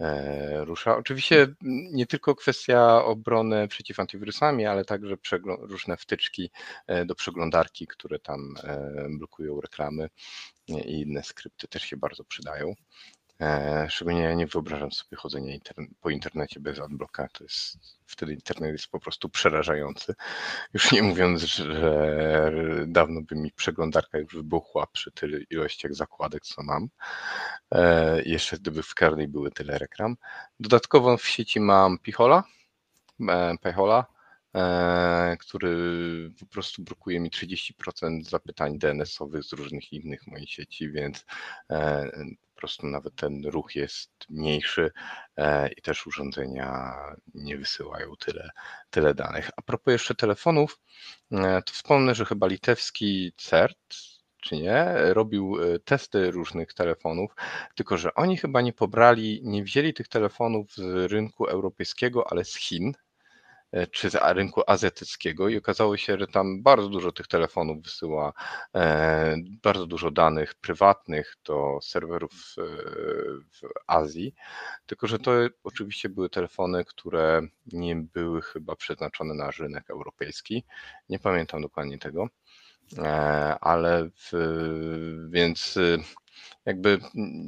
e, 0.00 0.64
rusza. 0.64 0.96
Oczywiście 0.96 1.46
nie 1.92 2.06
tylko 2.06 2.34
kwestia 2.34 3.04
obrony 3.04 3.68
przeciw 3.68 4.00
antywirusami, 4.00 4.66
ale 4.66 4.84
także 4.84 5.16
różne 5.60 5.96
wtyczki 5.96 6.50
e, 6.86 7.04
do 7.04 7.14
przeglądarki, 7.14 7.86
które 7.86 8.18
tam 8.18 8.54
blokują 9.08 9.60
reklamy 9.60 10.08
i 10.68 11.00
inne 11.00 11.22
skrypty 11.22 11.68
też 11.68 11.82
się 11.82 11.96
bardzo 11.96 12.24
przydają. 12.24 12.74
E, 13.40 13.86
szczególnie 13.90 14.22
ja 14.22 14.34
nie 14.34 14.46
wyobrażam 14.46 14.92
sobie 14.92 15.16
chodzenia 15.16 15.54
interne 15.54 15.86
po 16.00 16.10
internecie 16.10 16.60
bez 16.60 16.80
adblocka. 16.80 17.28
To 17.32 17.44
jest, 17.44 17.78
wtedy 18.06 18.32
internet 18.32 18.72
jest 18.72 18.88
po 18.88 19.00
prostu 19.00 19.28
przerażający. 19.28 20.14
Już 20.74 20.92
nie 20.92 21.02
mówiąc, 21.02 21.42
że 21.42 22.52
dawno 22.86 23.22
by 23.22 23.36
mi 23.36 23.52
przeglądarka 23.52 24.18
już 24.18 24.34
wybuchła 24.34 24.86
przy 24.86 25.12
tylu 25.12 25.38
ilościach 25.50 25.94
zakładek, 25.94 26.42
co 26.42 26.62
mam. 26.62 26.88
E, 27.72 28.22
jeszcze 28.22 28.56
gdyby 28.56 28.82
w 28.82 28.94
każdej 28.94 29.28
były 29.28 29.50
tyle 29.50 29.78
reklam. 29.78 30.16
Dodatkowo 30.60 31.16
w 31.16 31.26
sieci 31.26 31.60
mam 31.60 31.98
Pichola, 31.98 32.44
e, 33.28 33.56
Pichola 33.64 34.16
który 35.38 35.76
po 36.40 36.46
prostu 36.46 36.82
blokuje 36.82 37.20
mi 37.20 37.30
30% 37.30 38.28
zapytań 38.28 38.78
DNS-owych 38.78 39.44
z 39.44 39.52
różnych 39.52 39.92
innych 39.92 40.26
moich 40.26 40.50
sieci, 40.50 40.90
więc 40.90 41.24
po 42.56 42.60
prostu 42.60 42.86
nawet 42.86 43.14
ten 43.14 43.42
ruch 43.44 43.74
jest 43.74 44.10
mniejszy 44.30 44.90
i 45.76 45.82
też 45.82 46.06
urządzenia 46.06 46.94
nie 47.34 47.56
wysyłają 47.56 48.12
tyle, 48.18 48.50
tyle 48.90 49.14
danych. 49.14 49.50
A 49.56 49.62
propos 49.62 49.92
jeszcze 49.92 50.14
telefonów, 50.14 50.80
to 51.66 51.72
wspomnę, 51.72 52.14
że 52.14 52.24
chyba 52.24 52.46
litewski 52.46 53.32
CERT, 53.36 53.96
czy 54.42 54.56
nie, 54.56 54.94
robił 54.96 55.56
e, 55.62 55.78
testy 55.78 56.30
różnych 56.30 56.74
telefonów, 56.74 57.34
tylko 57.74 57.96
że 57.96 58.14
oni 58.14 58.36
chyba 58.36 58.60
nie 58.60 58.72
pobrali, 58.72 59.40
nie 59.44 59.64
wzięli 59.64 59.94
tych 59.94 60.08
telefonów 60.08 60.74
z 60.74 61.12
rynku 61.12 61.46
europejskiego, 61.46 62.30
ale 62.30 62.44
z 62.44 62.54
Chin 62.56 62.88
e, 62.88 63.05
czy 63.90 64.10
z 64.10 64.14
rynku 64.14 64.62
azjatyckiego 64.66 65.48
i 65.48 65.56
okazało 65.56 65.96
się, 65.96 66.18
że 66.18 66.26
tam 66.26 66.62
bardzo 66.62 66.88
dużo 66.88 67.12
tych 67.12 67.26
telefonów 67.26 67.82
wysyła 67.82 68.32
e, 68.74 69.36
bardzo 69.62 69.86
dużo 69.86 70.10
danych 70.10 70.54
prywatnych 70.54 71.36
do 71.44 71.78
serwerów 71.82 72.32
w 73.52 73.68
Azji, 73.86 74.34
tylko 74.86 75.06
że 75.06 75.18
to 75.18 75.32
oczywiście 75.64 76.08
były 76.08 76.30
telefony, 76.30 76.84
które 76.84 77.42
nie 77.66 77.96
były 77.96 78.42
chyba 78.42 78.76
przeznaczone 78.76 79.34
na 79.34 79.50
rynek 79.50 79.90
europejski. 79.90 80.64
Nie 81.08 81.18
pamiętam 81.18 81.62
dokładnie 81.62 81.98
tego. 81.98 82.28
E, 82.98 83.58
ale 83.60 84.10
w, 84.14 84.32
więc 85.30 85.78
jakby 86.64 86.98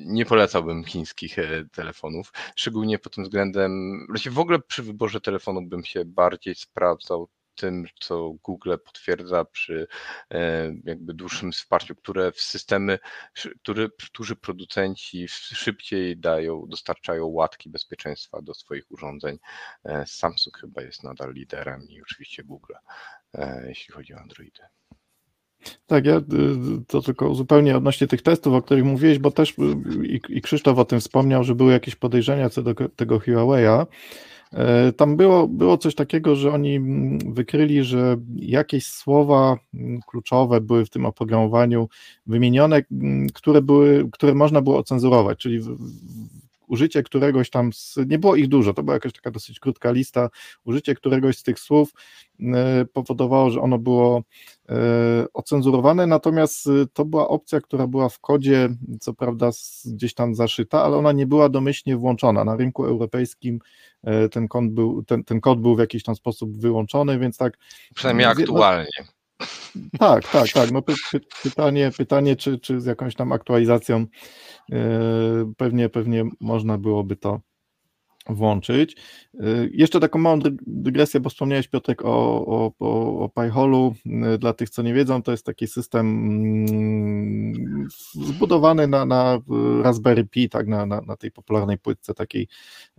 nie 0.07 0.27
polecałbym 0.27 0.85
chińskich 0.85 1.39
e, 1.39 1.65
telefonów, 1.73 2.33
szczególnie 2.57 2.99
pod 2.99 3.15
tym 3.15 3.25
względem, 3.25 4.01
w 4.31 4.39
ogóle 4.39 4.59
przy 4.59 4.83
wyborze 4.83 5.21
telefonu 5.21 5.63
bym 5.63 5.85
się 5.85 6.05
bardziej 6.05 6.55
sprawdzał 6.55 7.29
tym, 7.55 7.87
co 8.01 8.33
Google 8.43 8.75
potwierdza 8.85 9.45
przy 9.45 9.87
e, 10.31 10.73
jakby 10.85 11.15
dłuższym 11.15 11.53
wsparciu, 11.53 11.95
które 11.95 12.33
w 12.33 12.41
systemy, 12.41 12.99
które, 13.63 13.89
którzy 14.07 14.37
producenci 14.37 15.29
szybciej 15.29 16.17
dają, 16.17 16.67
dostarczają 16.69 17.27
łatki 17.27 17.71
bezpieczeństwa 17.71 18.43
do 18.43 18.55
swoich 18.55 18.91
urządzeń. 18.91 19.39
Samsung 20.07 20.59
chyba 20.59 20.83
jest 20.83 21.03
nadal 21.03 21.33
liderem 21.33 21.89
i 21.89 22.03
oczywiście 22.03 22.45
Google, 22.45 22.73
jeśli 23.67 23.95
chodzi 23.95 24.15
o 24.15 24.19
Androidy. 24.19 24.63
Tak, 25.87 26.07
ja 26.07 26.17
y, 26.17 26.23
to 26.87 27.03
tylko 27.03 27.35
zupełnie 27.35 27.77
odnośnie 27.77 28.07
tych 28.07 28.23
testów, 28.23 28.55
o 28.55 28.63
których 28.63 28.85
mówiłeś, 28.85 29.19
bo 29.19 29.31
też 29.31 29.51
y, 29.51 29.53
i, 30.07 30.21
i 30.29 30.43
Krzysztof 30.43 30.79
o 30.79 30.85
tym 30.85 31.01
wspomniał, 31.01 31.45
że 31.45 31.55
były 31.55 31.73
jakieś 31.73 31.97
podejrzenia 31.97 32.51
co 32.51 32.63
do 32.63 32.75
tego 32.75 33.19
Huawei'a. 33.19 33.87
E, 34.53 34.93
tam 34.93 35.17
było, 35.17 35.49
było 35.49 35.79
coś 35.79 35.95
takiego, 35.95 36.37
że 36.37 36.53
oni 36.53 36.77
mm, 36.77 37.19
wykryli, 37.35 37.85
że 37.85 38.17
jakieś 38.37 38.87
słowa 38.87 39.59
mm, 39.75 40.01
kluczowe 40.07 40.61
były 40.61 40.85
w 40.85 40.91
tym 40.91 41.07
oprogramowaniu 41.07 41.89
wymienione, 42.27 42.83
mm, 42.93 43.27
które, 43.35 43.63
były, 43.63 44.09
które 44.13 44.35
można 44.35 44.63
było 44.63 44.79
ocenzurować, 44.79 45.39
czyli 45.39 45.61
użycie 46.69 47.03
któregoś 47.03 47.51
tam, 47.51 47.73
z, 47.73 47.97
nie 48.07 48.19
było 48.19 48.37
ich 48.37 48.49
dużo, 48.49 48.75
to 48.75 48.83
była 48.83 48.95
jakaś 48.95 49.13
taka 49.13 49.31
dosyć 49.31 49.61
krótka 49.61 49.91
lista, 49.91 50.29
użycie 50.65 50.95
któregoś 50.95 51.39
z 51.39 51.43
tych 51.43 51.59
słów 51.59 51.93
e, 52.41 52.85
powodowało, 52.85 53.51
że 53.51 53.61
ono 53.61 53.79
było 53.79 54.23
e, 54.69 54.75
ocenzurowane, 55.33 56.07
natomiast 56.07 56.67
e, 56.67 56.71
to 56.93 57.05
była 57.05 57.29
opcja, 57.29 57.61
która 57.61 57.87
była 57.87 58.09
w 58.09 58.19
kodzie, 58.19 58.69
co 59.01 59.15
prawda 59.15 59.51
gdzieś 59.85 60.15
tam 60.15 60.35
zaszyta, 60.35 60.83
ale 60.83 60.97
ona 60.97 61.13
nie 61.13 61.27
była 61.27 61.49
domyślnie 61.49 61.97
włączona. 61.97 62.45
Na 62.45 62.57
rynku 62.57 62.85
europejskim 62.85 63.59
ten 64.31 64.49
kod 64.49 64.71
był, 64.71 65.03
ten, 65.03 65.25
ten 65.25 65.41
kod 65.41 65.61
był 65.61 65.77
w 65.77 65.79
jakiś 65.79 66.03
tam 66.03 66.15
sposób 66.15 66.61
wyłączony, 66.61 67.19
więc 67.19 67.37
tak. 67.37 67.59
Przynajmniej 67.95 68.27
aktualnie. 68.27 69.18
Tak, 69.99 70.29
tak, 70.29 70.49
tak. 70.53 70.71
No, 70.71 70.83
py, 70.83 70.95
py, 71.13 71.21
pytanie, 71.43 71.91
pytanie 71.97 72.37
czy, 72.37 72.59
czy 72.59 72.81
z 72.81 72.87
jakąś 72.87 73.15
tam 73.15 73.33
aktualizacją 73.33 74.07
yy, 74.69 74.79
pewnie, 75.57 75.89
pewnie 75.89 76.25
można 76.41 76.79
byłoby 76.79 77.17
to 77.17 77.41
włączyć. 78.29 78.97
Y, 79.35 79.71
jeszcze 79.75 80.01
taką 80.01 80.19
małą 80.19 80.39
dygresję, 80.67 81.21
bo 81.21 81.31
wspomniałeś 81.31 81.69
Piotrek 81.69 82.05
o, 82.05 82.47
o, 82.47 82.73
o, 82.79 83.31
o. 83.35 83.93
Y, 84.35 84.39
dla 84.39 84.53
tych, 84.53 84.71
co 84.71 84.83
nie 84.83 84.95
wiedzą, 84.95 85.23
to 85.23 85.31
jest 85.31 85.47
taki 85.47 85.67
system 85.67 86.07
mm, 86.07 87.89
zbudowany 88.15 88.87
na, 88.87 89.07
na 89.07 89.39
Raspberry 89.83 90.25
Pi, 90.25 90.49
tak, 90.49 90.67
na, 90.69 90.87
na, 90.87 91.01
na 91.01 91.17
tej 91.17 91.31
popularnej 91.31 91.79
płytce 91.79 92.15
takiej 92.15 92.49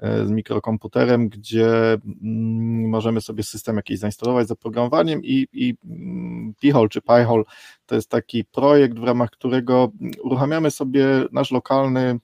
y, 0.04 0.28
z 0.28 0.32
mikrokomputerem, 0.32 1.30
gdzie 1.30 1.94
mm, 1.94 2.90
możemy 2.90 3.22
sobie 3.22 3.44
system 3.44 3.76
jakiś 3.76 4.00
zainstalować 4.00 4.48
z 4.48 4.52
oprogramowaniem 4.52 5.24
i, 5.24 5.48
i 5.54 5.76
mm, 5.86 6.54
czy 6.90 7.02
PyHole 7.02 7.44
to 7.90 7.96
jest 7.96 8.10
taki 8.10 8.46
projekt, 8.46 9.00
w 9.00 9.04
ramach 9.04 9.30
którego 9.30 9.92
uruchamiamy 10.24 10.72
sobie 10.72 11.06
nasz 11.32 11.52
lokalny 11.52 12.20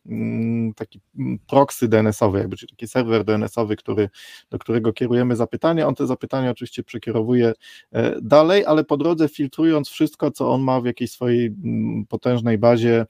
taki 0.76 1.00
proxy 1.48 1.88
DNS-owy, 1.88 2.40
jakby, 2.40 2.58
czyli 2.58 2.70
taki 2.70 2.88
serwer 2.88 3.24
DNS-owy, 3.26 3.76
który, 3.76 4.10
do 4.50 4.60
którego 4.60 4.94
kierujemy 4.94 5.36
zapytania. 5.36 5.88
On 5.88 5.96
te 5.96 6.08
zapytania 6.08 6.52
oczywiście 6.52 6.84
przekierowuje 6.84 7.54
e, 7.92 8.22
dalej, 8.22 8.66
ale 8.66 8.84
po 8.84 8.98
drodze 8.98 9.30
filtrując 9.30 9.90
wszystko, 9.90 10.32
co 10.32 10.52
on 10.52 10.62
ma 10.62 10.82
w 10.82 10.86
jakiejś 10.86 11.12
swojej 11.12 11.48
mm, 11.48 12.06
potężnej 12.06 12.58
bazie 12.58 13.06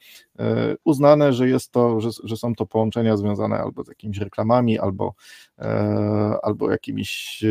uznane, 0.83 1.33
że 1.33 1.49
jest 1.49 1.71
to, 1.71 2.01
że, 2.01 2.09
że 2.23 2.37
są 2.37 2.55
to 2.55 2.65
połączenia 2.65 3.17
związane 3.17 3.57
albo 3.57 3.83
z 3.83 3.87
jakimiś 3.87 4.17
reklamami, 4.17 4.79
albo, 4.79 5.13
e, 5.59 6.37
albo 6.43 6.71
jakimiś 6.71 7.43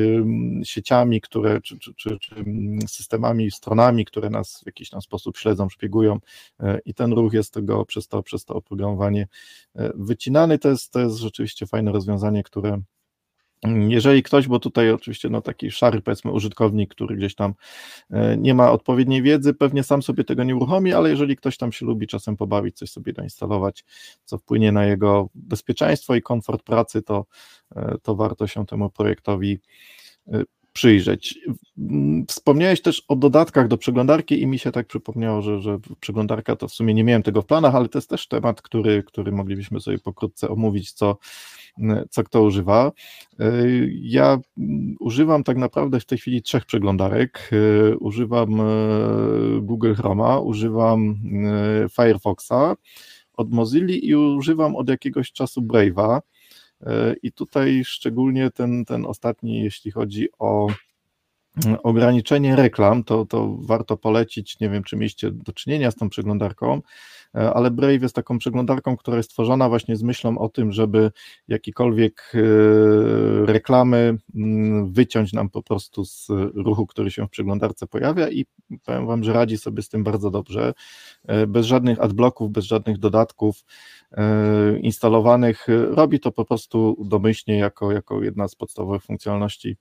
sieciami, 0.65 1.21
które, 1.21 1.61
czy, 1.61 1.79
czy, 1.79 1.95
czy, 1.95 2.19
czy 2.19 2.35
systemami, 2.89 3.51
stronami, 3.51 4.05
które 4.05 4.31
nas 4.31 4.61
w 4.63 4.67
jakiś 4.67 4.91
tam 4.91 5.03
sposób 5.03 5.37
śledzą, 5.37 5.69
szpiegują 5.69 6.19
i 6.85 6.95
ten 6.95 7.13
ruch 7.13 7.33
jest 7.33 7.55
tego 7.55 7.85
przez 7.85 8.09
to, 8.09 8.23
przez 8.23 8.45
to 8.45 8.55
oprogramowanie 8.55 9.29
wycinany. 9.95 10.59
To 10.59 10.69
jest, 10.69 10.93
to 10.93 11.01
jest 11.01 11.17
rzeczywiście 11.17 11.67
fajne 11.67 11.93
rozwiązanie, 11.93 12.43
które 12.43 12.81
jeżeli 13.89 14.23
ktoś, 14.23 14.49
bo 14.49 14.59
tutaj 14.59 14.91
oczywiście 14.91 15.29
no 15.29 15.43
taki 15.43 15.71
szary 15.71 16.01
powiedzmy 16.01 16.33
użytkownik, 16.33 16.91
który 16.91 17.17
gdzieś 17.17 17.35
tam 17.35 17.55
e, 18.11 18.37
nie 18.37 18.55
ma 18.55 18.73
odpowiedniej 18.73 19.23
wiedzy, 19.23 19.55
pewnie 19.55 19.83
sam 19.83 20.03
sobie 20.03 20.25
tego 20.25 20.45
nie 20.45 20.57
uruchomi, 20.57 20.93
ale 20.93 21.11
jeżeli 21.11 21.37
ktoś 21.37 21.57
tam 21.57 21.73
się 21.73 21.87
lubi 21.87 22.07
czasem 22.07 22.37
pobawić, 22.37 22.77
coś 22.77 22.91
sobie 22.91 23.13
doinstalować, 23.13 23.85
co 24.25 24.39
wpłynie 24.39 24.73
na 24.73 24.87
jego 24.87 25.29
bezpieczeństwo 25.35 26.15
i 26.15 26.23
komfort 26.23 26.63
pracy, 26.63 27.03
to, 27.03 27.27
e, 27.77 27.97
to 28.03 28.15
warto 28.15 28.47
się 28.47 28.67
temu 28.67 28.91
projektowi 28.91 29.61
e, 30.29 30.43
przyjrzeć. 30.75 31.39
Mm, 31.79 32.27
wspomniałeś 32.27 32.83
też 32.83 33.03
o 33.09 33.17
dodatkach 33.17 33.69
do 33.69 33.79
przeglądarki 33.79 34.43
i 34.43 34.47
mi 34.47 34.59
się 34.59 34.73
tak 34.73 34.87
przypomniało, 34.87 35.43
że, 35.43 35.61
że 35.61 35.79
przeglądarka 36.01 36.57
to 36.57 36.69
w 36.69 36.73
sumie 36.73 36.95
nie 36.95 37.05
miałem 37.05 37.23
tego 37.23 37.43
w 37.43 37.47
planach, 37.47 37.75
ale 37.75 37.89
to 37.89 37.99
jest 37.99 38.11
też 38.11 38.29
temat, 38.29 38.63
który, 38.63 39.03
który 39.03 39.33
moglibyśmy 39.33 39.81
sobie 39.81 39.99
pokrótce 39.99 40.49
omówić, 40.49 40.93
co, 40.93 41.19
co 42.11 42.25
kto 42.25 42.43
używa. 42.43 42.93
Y, 43.41 43.93
ja 44.03 44.39
używam 45.01 45.45
tak 45.45 45.57
naprawdę 45.57 46.01
w 46.01 46.05
tej 46.05 46.19
chwili 46.19 46.43
trzech 46.43 46.65
przeglądarek. 46.65 47.51
Y, 47.53 47.99
używam 47.99 48.61
y, 48.61 49.61
Google 49.61 49.95
Chroma, 49.95 50.39
używam 50.39 51.15
Firefoxa 51.97 52.77
od 53.37 53.53
Mozilla 53.53 53.95
i 53.95 54.15
używam 54.15 54.77
od 54.77 54.89
jakiegoś 54.89 55.33
czasu 55.33 55.63
Brave'a. 55.63 56.21
I 57.23 57.33
tutaj 57.33 57.83
szczególnie 57.85 58.51
ten, 58.51 58.85
ten 58.85 59.07
ostatni, 59.07 59.63
jeśli 59.63 59.91
chodzi 59.91 60.29
o 60.39 60.69
ograniczenie 61.83 62.57
reklam, 62.57 63.05
to, 63.05 63.27
to 63.27 63.57
warto 63.61 63.97
polecić, 63.97 64.61
nie 64.61 64.71
wiem 64.71 64.83
czy 64.83 64.97
mieliście 64.97 65.31
do 65.31 65.53
czynienia 65.53 65.91
z 65.91 65.97
tą 65.97 66.09
przeglądarką, 66.09 66.75
e, 66.75 66.81
ale 67.35 67.71
Brave 67.71 68.03
jest 68.03 68.15
taką 68.15 68.39
przeglądarką, 68.39 68.97
która 68.97 69.17
jest 69.17 69.31
tworzona 69.31 69.69
właśnie 69.69 69.97
z 69.97 70.03
myślą 70.03 70.39
o 70.39 70.49
tym, 70.49 70.73
żeby 70.73 71.11
jakikolwiek 71.49 72.33
e, 72.35 72.39
reklamy 73.47 74.17
mm, 74.35 74.93
wyciąć 74.93 75.33
nam 75.33 75.51
po 75.51 75.63
prostu 75.63 76.05
z 76.05 76.29
ruchu, 76.55 76.87
który 76.87 77.11
się 77.11 77.27
w 77.27 77.31
przeglądarce 77.31 77.87
pojawia 77.87 78.29
i 78.29 78.47
powiem 78.85 79.07
Wam, 79.07 79.25
że 79.25 79.33
radzi 79.33 79.59
sobie 79.59 79.83
z 79.83 79.89
tym 79.89 80.05
bardzo 80.05 80.31
dobrze, 80.31 80.75
e, 81.27 81.47
bez 81.47 81.67
żadnych 81.67 82.01
adblocków, 82.01 82.53
bez 82.53 82.65
żadnych 82.65 82.99
dodatków, 82.99 83.65
E, 84.17 84.79
instalowanych, 84.79 85.67
robi 85.91 86.21
to 86.21 86.33
po 86.33 86.45
prostu 86.45 86.97
domyślnie 87.05 87.59
jako, 87.59 87.93
jako 87.93 88.23
jedna 88.23 88.49
z 88.49 88.55
podstawowych 88.55 89.03
funkcjonalności 89.03 89.77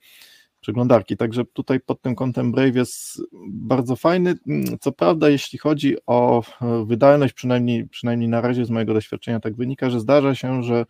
przeglądarki. 0.64 1.18
Także 1.18 1.46
tutaj 1.46 1.80
pod 1.80 2.02
tym 2.02 2.16
kątem 2.16 2.52
Brave 2.52 2.76
jest 2.76 3.22
bardzo 3.48 3.96
fajny. 3.96 4.36
Co 4.82 4.92
prawda, 4.92 5.30
jeśli 5.30 5.60
chodzi 5.60 5.96
o 6.08 6.44
wydajność, 6.86 7.34
przynajmniej, 7.34 7.88
przynajmniej 7.88 8.30
na 8.30 8.42
razie 8.42 8.66
z 8.66 8.70
mojego 8.70 8.94
doświadczenia 8.94 9.40
tak 9.40 9.56
wynika, 9.56 9.90
że 9.90 10.00
zdarza 10.00 10.36
się, 10.36 10.64
że 10.64 10.86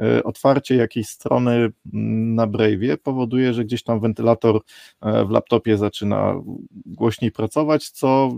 e, 0.00 0.24
otwarcie 0.24 0.76
jakiejś 0.76 1.06
strony 1.06 1.72
na 2.34 2.46
Brave 2.46 2.98
powoduje, 3.02 3.54
że 3.54 3.64
gdzieś 3.64 3.82
tam 3.82 4.00
wentylator 4.00 4.60
e, 5.00 5.24
w 5.24 5.30
laptopie 5.30 5.76
zaczyna 5.76 6.34
głośniej 6.86 7.32
pracować, 7.32 7.90
co 7.90 8.32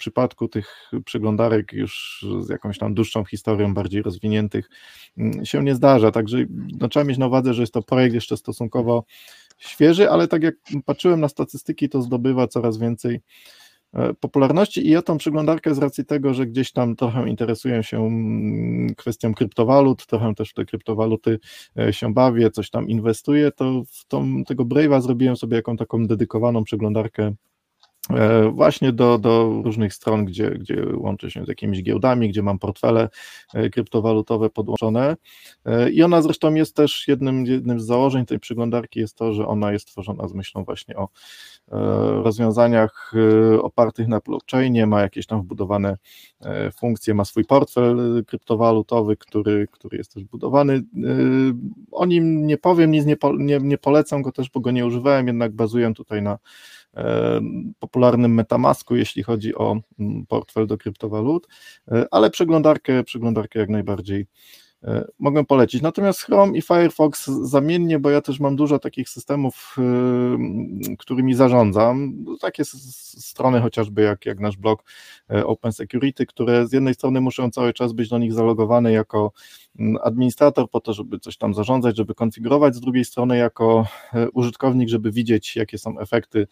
przypadku 0.00 0.48
tych 0.48 0.90
przeglądarek 1.04 1.72
już 1.72 2.24
z 2.40 2.48
jakąś 2.48 2.78
tam 2.78 2.94
dłuższą 2.94 3.24
historią, 3.24 3.74
bardziej 3.74 4.02
rozwiniętych, 4.02 4.70
mm, 5.18 5.44
się 5.44 5.64
nie 5.64 5.74
zdarza. 5.74 6.10
Także 6.10 6.38
no, 6.80 6.88
trzeba 6.88 7.04
mieć 7.04 7.18
na 7.18 7.26
uwadze, 7.26 7.54
że 7.54 7.62
jest 7.62 7.74
to 7.74 7.82
projekt 7.82 8.14
jeszcze 8.14 8.36
stosunkowo 8.36 9.04
świeży, 9.60 10.10
ale 10.10 10.28
tak 10.28 10.42
jak 10.42 10.54
patrzyłem 10.84 11.20
na 11.20 11.28
statystyki, 11.28 11.88
to 11.88 12.02
zdobywa 12.02 12.48
coraz 12.48 12.78
więcej 12.78 13.20
E, 13.92 14.14
popularności. 14.14 14.86
I 14.86 14.90
ja 14.90 15.02
tą 15.02 15.18
przeglądarkę 15.18 15.74
z 15.74 15.78
racji 15.78 16.04
tego, 16.04 16.34
że 16.34 16.46
gdzieś 16.46 16.72
tam 16.72 16.96
trochę 16.96 17.28
interesuję 17.28 17.82
się 17.82 18.06
mm, 18.06 18.94
kwestią 18.94 19.34
kryptowalut, 19.34 20.06
trochę 20.06 20.34
też 20.34 20.50
w 20.50 20.54
te 20.54 20.64
kryptowaluty 20.64 21.38
e, 21.78 21.92
się 21.92 22.14
bawię, 22.14 22.50
coś 22.50 22.70
tam 22.70 22.88
inwestuję, 22.88 23.52
to 23.52 23.82
w 23.90 24.06
tą, 24.08 24.44
tego 24.44 24.64
Brave'a 24.64 25.00
zrobiłem 25.00 25.36
sobie 25.36 25.56
jaką 25.56 25.76
taką 25.76 26.06
dedykowaną 26.06 26.64
przeglądarkę 26.64 27.34
właśnie 28.52 28.92
do, 28.92 29.18
do 29.18 29.62
różnych 29.64 29.94
stron, 29.94 30.24
gdzie, 30.24 30.50
gdzie 30.50 30.86
łączę 30.94 31.30
się 31.30 31.44
z 31.44 31.48
jakimiś 31.48 31.82
giełdami, 31.82 32.28
gdzie 32.28 32.42
mam 32.42 32.58
portfele 32.58 33.08
e, 33.54 33.70
kryptowalutowe 33.70 34.50
podłączone. 34.50 35.16
E, 35.64 35.90
I 35.90 36.02
ona 36.02 36.22
zresztą 36.22 36.54
jest 36.54 36.76
też 36.76 37.08
jednym, 37.08 37.46
jednym 37.46 37.80
z 37.80 37.84
założeń 37.84 38.26
tej 38.26 38.38
przeglądarki 38.38 39.00
jest 39.00 39.16
to, 39.16 39.32
że 39.32 39.46
ona 39.46 39.72
jest 39.72 39.86
tworzona 39.86 40.28
z 40.28 40.34
myślą 40.34 40.64
właśnie 40.64 40.96
o 40.96 41.08
rozwiązaniach 42.22 43.12
opartych 43.62 44.08
na 44.08 44.20
blockchainie, 44.20 44.86
ma 44.86 45.00
jakieś 45.00 45.26
tam 45.26 45.42
wbudowane 45.42 45.96
funkcje, 46.80 47.14
ma 47.14 47.24
swój 47.24 47.44
portfel 47.44 48.24
kryptowalutowy, 48.26 49.16
który, 49.16 49.66
który 49.70 49.98
jest 49.98 50.14
też 50.14 50.24
budowany. 50.24 50.82
O 51.92 52.06
nim 52.06 52.46
nie 52.46 52.58
powiem, 52.58 52.90
nic 52.90 53.06
nie, 53.06 53.16
nie, 53.38 53.58
nie 53.58 53.78
polecam 53.78 54.22
go 54.22 54.32
też, 54.32 54.50
bo 54.50 54.60
go 54.60 54.70
nie 54.70 54.86
używałem, 54.86 55.26
jednak 55.26 55.52
bazuję 55.52 55.94
tutaj 55.94 56.22
na 56.22 56.38
popularnym 57.78 58.34
Metamasku, 58.34 58.96
jeśli 58.96 59.22
chodzi 59.22 59.54
o 59.54 59.80
mm, 59.98 60.26
portfel 60.26 60.66
do 60.66 60.78
kryptowalut, 60.78 61.48
e, 61.92 62.06
ale 62.10 62.30
przeglądarkę, 62.30 63.04
przeglądarkę 63.04 63.58
jak 63.58 63.68
najbardziej 63.68 64.26
mogę 65.18 65.44
polecić. 65.44 65.82
Natomiast 65.82 66.22
Chrome 66.22 66.58
i 66.58 66.62
Firefox 66.62 67.26
zamiennie, 67.26 67.98
bo 67.98 68.10
ja 68.10 68.20
też 68.20 68.40
mam 68.40 68.56
dużo 68.56 68.78
takich 68.78 69.08
systemów, 69.08 69.76
e, 69.78 70.96
którymi 70.96 71.34
zarządzam. 71.34 72.24
Takie 72.40 72.64
strony 72.64 73.60
chociażby 73.60 74.02
jak, 74.02 74.26
jak 74.26 74.40
nasz 74.40 74.56
blog 74.56 74.84
Open 75.44 75.72
Security, 75.72 76.26
które 76.26 76.66
z 76.66 76.72
jednej 76.72 76.94
strony 76.94 77.20
muszą 77.20 77.50
cały 77.50 77.72
czas 77.72 77.92
być 77.92 78.08
do 78.08 78.18
nich 78.18 78.32
zalogowane 78.32 78.92
jako 78.92 79.32
administrator 80.02 80.70
po 80.70 80.80
to, 80.80 80.92
żeby 80.94 81.18
coś 81.18 81.36
tam 81.36 81.54
zarządzać, 81.54 81.96
żeby 81.96 82.14
konfigurować, 82.14 82.74
z 82.76 82.80
drugiej 82.80 83.04
strony 83.04 83.36
jako 83.36 83.86
użytkownik, 84.32 84.88
żeby 84.88 85.12
widzieć, 85.12 85.56
jakie 85.56 85.78
są 85.78 85.98
efekty 85.98 86.46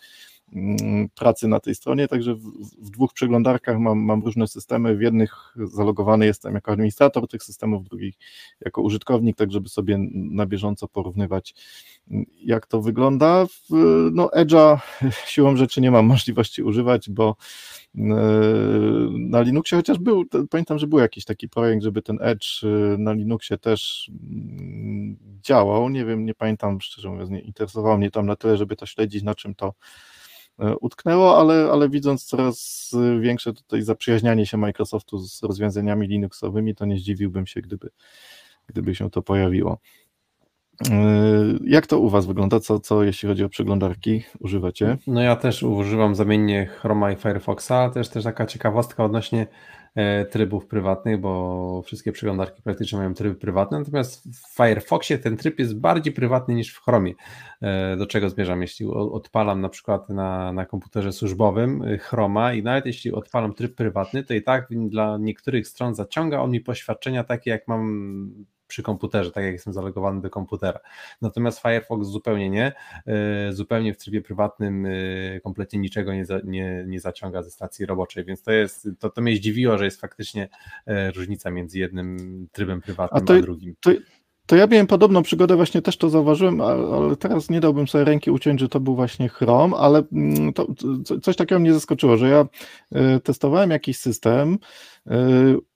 pracy 1.15 1.49
na 1.49 1.61
tej 1.61 1.75
stronie, 1.75 2.09
także 2.09 2.35
w, 2.35 2.43
w, 2.79 2.91
dwóch 2.91 3.13
przeglądarkach 3.13 3.79
mam, 3.79 3.99
mam 3.99 4.23
różne 4.23 4.47
systemy, 4.47 4.97
w 4.97 5.01
jednych 5.01 5.55
zalogowany 5.57 6.27
jestem 6.27 6.55
jako 6.55 6.73
administrator 6.73 7.29
tych 7.29 7.43
systemów, 7.43 7.85
w 7.85 7.89
drugich 7.89 8.15
jako 8.61 8.83
użytkownik, 8.83 9.37
tak 9.37 9.53
żeby 9.53 9.69
sobie 9.69 9.99
na 10.13 10.47
bieżąco 10.47 10.89
porównywać 10.89 11.55
jak 12.45 12.67
to 12.67 12.81
wygląda. 12.81 13.47
No 14.13 14.27
Edge'a 14.27 14.79
siłą 15.33 15.57
rzeczy 15.57 15.81
nie 15.81 15.91
mam 15.91 16.07
możliwości 16.07 16.63
używać, 16.63 17.11
bo 17.11 17.37
e, 17.95 18.01
na 19.11 19.41
Linuxie 19.41 19.77
chociaż 19.77 19.99
był, 19.99 20.25
pamiętam, 20.51 20.79
że 20.79 20.87
był 20.87 20.99
jakiś 20.99 21.25
taki 21.25 21.49
projekt, 21.49 21.83
żeby 21.83 22.03
ten 22.03 22.19
Edge 22.21 22.65
e, 22.65 22.99
na 22.99 23.13
Linuxie 23.13 23.59
też 23.59 24.11
mm, 24.11 25.17
działał, 25.43 25.89
nie 25.89 26.05
wiem, 26.05 26.25
nie 26.25 26.35
pamiętam, 26.35 26.81
szczerze 26.81 27.11
mówiąc, 27.11 27.31
nie 27.31 27.41
interesowało 27.41 27.97
mnie 27.97 28.11
tam 28.11 28.27
na 28.27 28.37
tyle, 28.37 28.57
żeby 28.57 28.77
to 28.77 28.87
śledzić, 28.87 29.23
na 29.23 29.35
czym 29.35 29.55
to 29.55 29.75
utknęło, 30.81 31.39
ale, 31.39 31.69
ale 31.73 31.89
widząc 31.89 32.25
coraz 32.25 32.91
większe 33.21 33.53
tutaj 33.53 33.83
zaprzyjaźnianie 33.83 34.47
się 34.47 34.57
Microsoftu 34.57 35.19
z 35.19 35.43
rozwiązaniami 35.43 36.07
Linuxowymi, 36.07 36.75
to 36.75 36.87
nie 36.87 36.99
zdziwiłbym 36.99 37.47
się, 37.47 37.61
gdyby, 37.61 37.91
gdyby 38.67 38.95
się 38.95 39.11
to 39.11 39.23
pojawiło. 39.23 39.79
E, 40.91 41.15
jak 41.65 41.87
to 41.87 41.99
u 41.99 42.09
Was 42.09 42.27
wygląda? 42.27 42.61
Co, 42.61 42.81
co 42.81 43.05
jeśli 43.05 43.29
chodzi 43.29 43.45
o 43.45 43.49
przeglądarki 43.49 44.23
używacie? 44.41 44.97
No 45.07 45.21
ja 45.21 45.37
też 45.37 45.63
używam 45.63 46.15
zamiennie 46.15 46.67
Chroma 46.67 47.13
i 47.13 47.17
Firefoxa. 47.17 47.91
Też 47.95 48.09
też 48.09 48.25
taka 48.25 48.47
ciekawostka 48.47 49.05
odnośnie 49.05 49.47
E, 49.47 49.78
trybów 50.31 50.67
prywatnych, 50.67 51.21
bo 51.21 51.83
wszystkie 51.83 52.13
przeglądarki 52.13 52.63
praktycznie 52.63 52.99
mają 52.99 53.15
tryby 53.15 53.35
prywatne, 53.35 53.79
natomiast 53.79 54.29
w 54.35 54.57
Firefoxie 54.57 55.19
ten 55.19 55.37
tryb 55.37 55.59
jest 55.59 55.79
bardziej 55.79 56.13
prywatny 56.13 56.55
niż 56.55 56.75
w 56.75 56.85
Chromie. 56.85 57.15
E, 57.63 57.97
do 57.97 58.07
czego 58.07 58.31
zmierzam? 58.31 58.63
Jeśli 58.63 58.87
odpalam 58.87 59.61
na 59.61 59.69
przykład 59.69 60.09
na, 60.09 60.53
na 60.53 60.67
komputerze 60.67 61.13
służbowym 61.13 61.83
e, 61.83 61.99
Chroma 61.99 62.53
i 62.53 62.63
nawet 62.63 62.87
jeśli 62.87 63.13
odpalam 63.13 63.55
tryb 63.55 63.75
prywatny, 63.75 64.25
to 64.25 64.35
i 64.35 64.43
tak 64.43 64.69
dla 64.71 65.19
niektórych 65.19 65.69
stron 65.69 65.95
zaciąga 65.95 66.41
on 66.41 66.51
mi 66.51 66.61
poświadczenia 66.61 67.25
takie, 67.25 67.51
jak 67.51 67.69
mam 67.69 68.45
przy 68.69 68.83
komputerze, 68.83 69.31
tak 69.31 69.45
jak 69.45 69.53
jestem 69.53 69.73
zalogowany 69.73 70.21
do 70.21 70.31
komputera. 70.31 70.81
Natomiast 71.23 71.63
Firefox 71.63 72.09
zupełnie 72.09 72.51
nie, 72.51 72.73
e, 73.07 73.53
zupełnie 73.53 73.95
w 73.95 73.97
trybie 73.97 74.23
prywatnym 74.23 74.87
e, 74.87 75.41
kompletnie 75.41 75.79
niczego 75.79 76.15
nie, 76.15 76.25
za, 76.25 76.41
nie, 76.45 76.85
nie 76.87 77.01
zaciąga 77.01 77.43
ze 77.43 77.51
stacji 77.51 77.87
roboczej, 77.87 78.25
więc 78.25 78.43
to 78.43 78.53
jest, 78.53 78.89
to, 78.99 79.11
to 79.11 79.21
mnie 79.21 79.37
zdziwiło, 79.37 79.79
że 79.79 79.85
jest 79.85 80.01
faktycznie 80.01 80.49
e, 80.87 81.11
różnica 81.11 81.51
między 81.51 81.79
jednym 81.79 82.19
trybem 82.53 82.81
prywatnym 82.81 83.23
a, 83.23 83.27
to, 83.27 83.35
a 83.35 83.41
drugim. 83.41 83.75
To, 83.81 83.91
to 84.47 84.57
ja 84.57 84.67
miałem 84.67 84.87
podobną 84.87 85.23
przygodę, 85.23 85.57
właśnie 85.57 85.83
też 85.83 85.97
to 85.97 86.11
zauważyłem, 86.11 86.61
ale 86.61 87.17
teraz 87.17 87.51
nie 87.51 87.61
dałbym 87.61 87.89
sobie 87.89 88.05
ręki 88.05 88.31
uciąć, 88.31 88.61
że 88.61 88.69
to 88.69 88.81
był 88.81 88.95
właśnie 88.95 89.29
Chrome, 89.29 89.77
ale 89.77 90.03
mm, 90.13 90.53
to, 90.53 90.67
coś 91.23 91.37
takiego 91.37 91.59
mnie 91.59 91.75
zaskoczyło, 91.75 92.17
że 92.17 92.29
ja 92.29 92.47
testowałem 93.23 93.71
jakiś 93.71 93.99
system, 93.99 94.59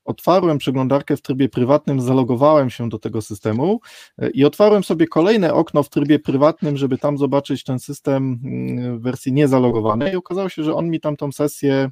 otwarłem 0.05 0.59
przeglądarkę 0.59 1.17
w 1.17 1.23
trybie 1.23 1.49
prywatnym, 1.49 2.01
zalogowałem 2.01 2.71
się 2.71 2.89
do 2.89 2.99
tego 2.99 3.23
systemu 3.23 3.81
e, 4.19 4.31
i 4.31 4.45
otwarłem 4.45 4.85
sobie 4.85 5.07
kolejne 5.07 5.55
okno 5.55 5.83
w 5.83 5.89
trybie 5.89 6.19
prywatnym, 6.19 6.77
żeby 6.77 6.99
tam 6.99 7.19
zobaczyć 7.19 7.65
ten 7.65 7.79
system 7.79 8.41
mm, 8.45 8.99
w 8.99 9.03
wersji 9.03 9.33
niezalogowanej 9.33 10.13
i 10.13 10.17
okazało 10.17 10.49
się, 10.49 10.65
że 10.65 10.75
on 10.75 10.91
mi 10.91 11.01
tam 11.01 11.17
tą 11.17 11.33
sesję 11.33 11.73
e, 11.73 11.91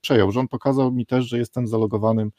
przejął, 0.00 0.32
że 0.32 0.40
on 0.40 0.48
pokazał 0.48 0.92
mi 0.92 1.06
też, 1.06 1.24
że 1.24 1.38
jestem 1.38 1.66
zalogowanym 1.66 2.32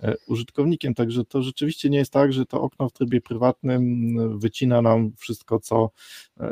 e, 0.00 0.14
użytkownikiem, 0.26 0.94
także 0.94 1.24
to 1.24 1.42
rzeczywiście 1.42 1.90
nie 1.90 1.98
jest 1.98 2.12
tak, 2.12 2.32
że 2.32 2.46
to 2.46 2.60
okno 2.60 2.88
w 2.88 2.92
trybie 2.92 3.20
prywatnym 3.20 4.38
wycina 4.38 4.82
nam 4.82 5.12
wszystko, 5.16 5.60
co, 5.60 5.90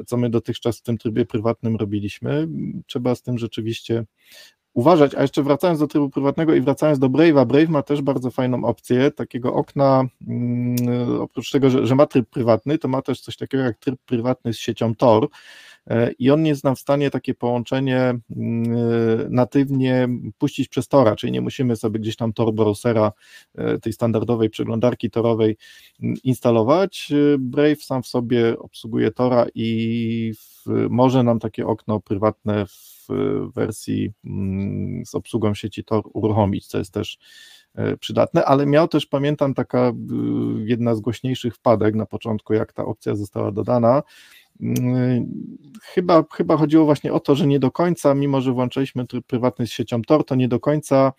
co 0.06 0.16
my 0.16 0.30
dotychczas 0.30 0.78
w 0.78 0.82
tym 0.82 0.98
trybie 0.98 1.26
prywatnym 1.26 1.76
robiliśmy. 1.76 2.48
Trzeba 2.86 3.14
z 3.14 3.22
tym 3.22 3.38
rzeczywiście 3.38 4.04
uważać, 4.76 5.14
a 5.14 5.22
jeszcze 5.22 5.42
wracając 5.42 5.80
do 5.80 5.86
trybu 5.86 6.10
prywatnego 6.10 6.54
i 6.54 6.60
wracając 6.60 6.98
do 6.98 7.08
Brave'a, 7.08 7.46
Brave 7.46 7.68
ma 7.68 7.82
też 7.82 8.02
bardzo 8.02 8.30
fajną 8.30 8.64
opcję 8.64 9.10
takiego 9.10 9.54
okna, 9.54 10.04
mm, 10.28 11.20
oprócz 11.20 11.50
tego, 11.50 11.70
że, 11.70 11.86
że 11.86 11.94
ma 11.94 12.06
tryb 12.06 12.28
prywatny, 12.30 12.78
to 12.78 12.88
ma 12.88 13.02
też 13.02 13.20
coś 13.20 13.36
takiego 13.36 13.64
jak 13.64 13.78
tryb 13.78 14.00
prywatny 14.06 14.52
z 14.52 14.58
siecią 14.58 14.94
Tor, 14.94 15.28
e, 15.86 16.12
i 16.12 16.30
on 16.30 16.46
jest 16.46 16.64
nam 16.64 16.76
w 16.76 16.78
stanie 16.78 17.10
takie 17.10 17.34
połączenie 17.34 18.18
mm, 18.36 19.34
natywnie 19.34 20.08
puścić 20.38 20.68
przez 20.68 20.88
Tora, 20.88 21.16
czyli 21.16 21.32
nie 21.32 21.40
musimy 21.40 21.76
sobie 21.76 22.00
gdzieś 22.00 22.16
tam 22.16 22.32
Tor 22.32 22.54
browsera 22.54 23.12
e, 23.54 23.78
tej 23.78 23.92
standardowej 23.92 24.50
przeglądarki 24.50 25.10
torowej 25.10 25.56
mm, 26.02 26.16
instalować. 26.24 27.12
E, 27.12 27.38
Brave 27.38 27.82
sam 27.82 28.02
w 28.02 28.06
sobie 28.06 28.58
obsługuje 28.58 29.10
Tora 29.10 29.46
i 29.54 30.32
w, 30.36 30.86
może 30.90 31.22
nam 31.22 31.38
takie 31.38 31.66
okno 31.66 32.00
prywatne 32.00 32.66
w 32.66 32.95
w 33.08 33.52
wersji 33.54 34.12
mm, 34.24 35.06
z 35.06 35.14
obsługą 35.14 35.54
sieci 35.54 35.84
Tor 35.84 36.02
uruchomić, 36.12 36.66
co 36.66 36.78
jest 36.78 36.92
też 36.92 37.18
e, 37.74 37.96
przydatne, 37.96 38.44
ale 38.44 38.66
miał 38.66 38.88
też, 38.88 39.06
pamiętam, 39.06 39.54
taka 39.54 39.88
y, 39.88 39.92
jedna 40.64 40.94
z 40.94 41.00
głośniejszych 41.00 41.54
wpadek 41.54 41.94
na 41.94 42.06
początku, 42.06 42.54
jak 42.54 42.72
ta 42.72 42.84
opcja 42.84 43.14
została 43.14 43.52
dodana, 43.52 44.02
Chyba, 45.82 46.24
chyba 46.32 46.56
chodziło 46.56 46.84
właśnie 46.84 47.12
o 47.12 47.20
to, 47.20 47.34
że 47.34 47.46
nie 47.46 47.58
do 47.58 47.70
końca, 47.70 48.14
mimo 48.14 48.40
że 48.40 48.52
włączyliśmy 48.52 49.06
tryb 49.06 49.26
prywatny 49.26 49.66
z 49.66 49.70
siecią 49.70 50.02
Tor, 50.02 50.24
to 50.24 50.34
nie 50.34 50.48
do 50.48 50.60
końca 50.60 51.12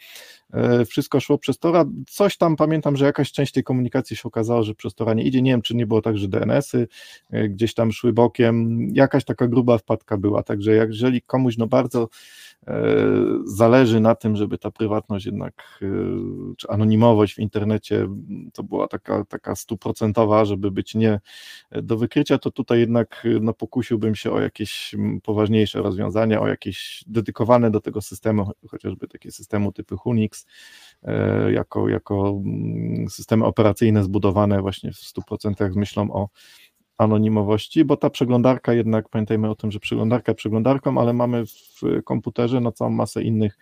e, 0.54 0.86
wszystko 0.86 1.20
szło 1.20 1.38
przez 1.38 1.60
Tora. 1.60 1.86
Coś 2.08 2.38
tam 2.38 2.56
pamiętam, 2.56 2.98
że 2.98 3.06
jakaś 3.06 3.32
część 3.32 3.54
tej 3.54 3.64
komunikacji 3.64 4.16
się 4.16 4.24
okazało, 4.24 4.64
że 4.64 4.76
przez 4.76 4.96
Tora 4.96 5.14
nie 5.14 5.24
idzie. 5.24 5.42
Nie 5.42 5.52
wiem, 5.52 5.62
czy 5.62 5.76
nie 5.76 5.88
było 5.88 6.02
tak, 6.02 6.18
że 6.18 6.28
DNS-y 6.28 6.88
e, 7.32 7.50
gdzieś 7.50 7.74
tam 7.74 7.92
szły 7.92 8.14
bokiem. 8.14 8.88
Jakaś 8.94 9.26
taka 9.26 9.48
gruba 9.48 9.78
wpadka 9.78 10.18
była. 10.18 10.44
Także 10.44 10.72
jeżeli 10.72 11.22
komuś 11.22 11.58
no 11.58 11.68
bardzo 11.68 12.10
zależy 13.46 14.00
na 14.00 14.16
tym, 14.16 14.36
żeby 14.36 14.58
ta 14.58 14.72
prywatność 14.72 15.26
jednak, 15.26 15.80
e, 15.82 15.88
czy 16.58 16.70
anonimowość 16.70 17.36
w 17.36 17.40
internecie 17.40 18.08
to 18.54 18.64
była 18.64 18.88
taka, 18.88 19.26
taka 19.26 19.56
stuprocentowa, 19.56 20.46
żeby 20.46 20.72
być 20.72 20.96
nie 20.96 21.20
do 21.72 21.98
wykrycia, 21.98 22.38
to 22.38 22.52
tutaj 22.52 22.80
jednak 22.80 23.28
no, 23.42 23.54
pokusiłbym 23.54 24.16
się 24.16 24.32
o 24.32 24.42
jakieś 24.42 24.96
poważniejsze 25.24 25.82
rozwiązania, 25.82 26.42
o 26.42 26.48
jakieś 26.48 27.04
dedykowane 27.08 27.72
do 27.72 27.82
tego 27.82 28.02
systemu, 28.02 28.52
chociażby 28.70 29.08
takie 29.08 29.32
systemu 29.32 29.72
typu 29.72 29.98
Unix, 30.06 30.46
e, 31.04 31.52
jako, 31.52 31.90
jako 31.90 32.42
systemy 33.10 33.46
operacyjne 33.46 34.04
zbudowane 34.04 34.62
właśnie 34.62 34.92
w 34.92 34.96
100% 34.96 35.72
z 35.72 35.76
myślą 35.76 36.12
o 36.12 36.30
anonimowości, 36.98 37.86
bo 37.86 37.98
ta 37.98 38.10
przeglądarka 38.10 38.74
jednak, 38.74 39.10
pamiętajmy 39.10 39.50
o 39.50 39.56
tym, 39.56 39.72
że 39.72 39.80
przeglądarka 39.80 40.34
przeglądarką, 40.34 41.02
ale 41.02 41.14
mamy 41.14 41.46
w 41.46 42.04
komputerze 42.04 42.62
no, 42.62 42.72
całą 42.72 42.92
masę 42.92 43.24
innych 43.24 43.58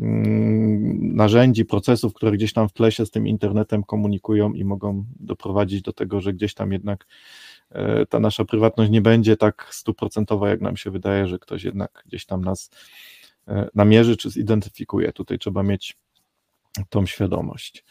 mm, 0.00 1.16
narzędzi, 1.16 1.64
procesów, 1.64 2.14
które 2.14 2.32
gdzieś 2.32 2.52
tam 2.52 2.68
w 2.68 2.72
tle 2.72 2.92
się 2.92 3.06
z 3.06 3.10
tym 3.10 3.26
internetem 3.26 3.84
komunikują 3.84 4.52
i 4.52 4.64
mogą 4.64 5.04
doprowadzić 5.20 5.82
do 5.82 5.92
tego, 5.92 6.20
że 6.20 6.32
gdzieś 6.32 6.54
tam 6.54 6.72
jednak 6.72 7.06
ta 8.08 8.20
nasza 8.20 8.44
prywatność 8.44 8.90
nie 8.90 9.00
będzie 9.02 9.36
tak 9.36 9.68
stuprocentowa, 9.70 10.48
jak 10.48 10.60
nam 10.60 10.76
się 10.76 10.90
wydaje, 10.90 11.26
że 11.26 11.38
ktoś 11.38 11.64
jednak 11.64 12.02
gdzieś 12.06 12.26
tam 12.26 12.44
nas 12.44 12.70
namierzy 13.74 14.16
czy 14.16 14.30
zidentyfikuje. 14.30 15.12
Tutaj 15.12 15.38
trzeba 15.38 15.62
mieć 15.62 15.96
tą 16.88 17.06
świadomość. 17.06 17.84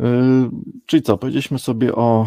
Yy, 0.00 0.50
czyli 0.86 1.02
co, 1.02 1.18
powiedzieliśmy 1.18 1.58
sobie 1.58 1.94
o 1.94 2.26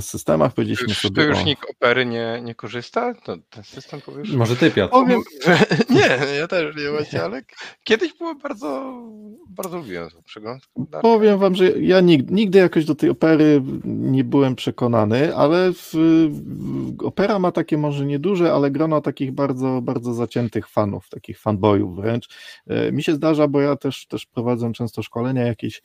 systemach, 0.00 0.52
powiedzieliśmy 0.54 0.88
już, 0.88 0.98
sobie 0.98 1.22
to 1.22 1.28
już 1.28 1.38
o... 1.38 1.42
nikt 1.42 1.70
opery 1.70 2.06
nie, 2.06 2.40
nie 2.44 2.54
korzysta? 2.54 3.14
To 3.14 3.36
ten 3.50 3.64
system 3.64 4.00
powiesz? 4.00 4.32
Może 4.32 4.56
ty, 4.56 4.70
Piotr. 4.70 4.90
Powiem, 4.90 5.20
nie, 5.90 6.36
ja 6.38 6.48
też 6.48 6.76
nie 6.76 6.90
właśnie, 6.90 7.22
ale 7.22 7.42
kiedyś 7.84 8.12
było 8.12 8.34
bardzo, 8.34 9.00
bardzo 9.48 9.76
lubiłem 9.76 10.10
tą 10.10 10.22
przeglądkę. 10.22 10.68
Powiem 11.02 11.38
wam, 11.38 11.54
że 11.54 11.70
ja 11.70 12.00
nigdy, 12.00 12.34
nigdy 12.34 12.58
jakoś 12.58 12.84
do 12.84 12.94
tej 12.94 13.10
opery 13.10 13.62
nie 13.84 14.24
byłem 14.24 14.54
przekonany, 14.56 15.36
ale 15.36 15.72
w, 15.72 15.90
w, 15.92 17.04
opera 17.04 17.38
ma 17.38 17.52
takie 17.52 17.78
może 17.78 18.06
nieduże, 18.06 18.52
ale 18.52 18.70
grono 18.70 19.00
takich 19.00 19.32
bardzo, 19.32 19.80
bardzo 19.82 20.14
zaciętych 20.14 20.68
fanów, 20.68 21.08
takich 21.08 21.40
fanboyów 21.40 21.96
wręcz. 21.96 22.28
E, 22.66 22.92
mi 22.92 23.02
się 23.02 23.14
zdarza, 23.14 23.48
bo 23.48 23.60
ja 23.60 23.76
też, 23.76 24.06
też 24.06 24.26
prowadzę 24.26 24.72
często 24.72 25.02
szkolenia 25.02 25.42
jakieś 25.42 25.82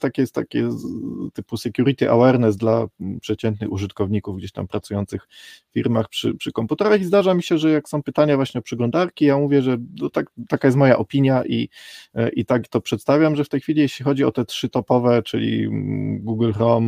takie 0.00 0.22
jest 0.22 0.34
takie 0.34 0.68
typu 1.32 1.56
security 1.56 2.10
awareness 2.10 2.56
dla 2.56 2.86
przeciętnych 3.20 3.72
użytkowników 3.72 4.36
gdzieś 4.36 4.52
tam 4.52 4.68
pracujących 4.68 5.28
w 5.70 5.72
firmach 5.72 6.08
przy, 6.08 6.34
przy 6.34 6.52
komputerach 6.52 7.00
i 7.00 7.04
zdarza 7.04 7.34
mi 7.34 7.42
się, 7.42 7.58
że 7.58 7.70
jak 7.70 7.88
są 7.88 8.02
pytania 8.02 8.36
właśnie 8.36 8.58
o 8.58 8.62
przeglądarki, 8.62 9.24
ja 9.24 9.38
mówię, 9.38 9.62
że 9.62 9.76
no 10.00 10.10
tak, 10.10 10.30
taka 10.48 10.68
jest 10.68 10.78
moja 10.78 10.98
opinia 10.98 11.44
i, 11.44 11.68
e, 12.14 12.28
i 12.28 12.44
tak 12.44 12.68
to 12.68 12.80
przedstawiam, 12.80 13.36
że 13.36 13.44
w 13.44 13.48
tej 13.48 13.60
chwili 13.60 13.80
jeśli 13.80 14.04
chodzi 14.04 14.24
o 14.24 14.32
te 14.32 14.44
trzy 14.44 14.68
topowe, 14.68 15.22
czyli 15.22 15.64
mm, 15.64 16.18
Google 16.24 16.52
Chrome, 16.52 16.86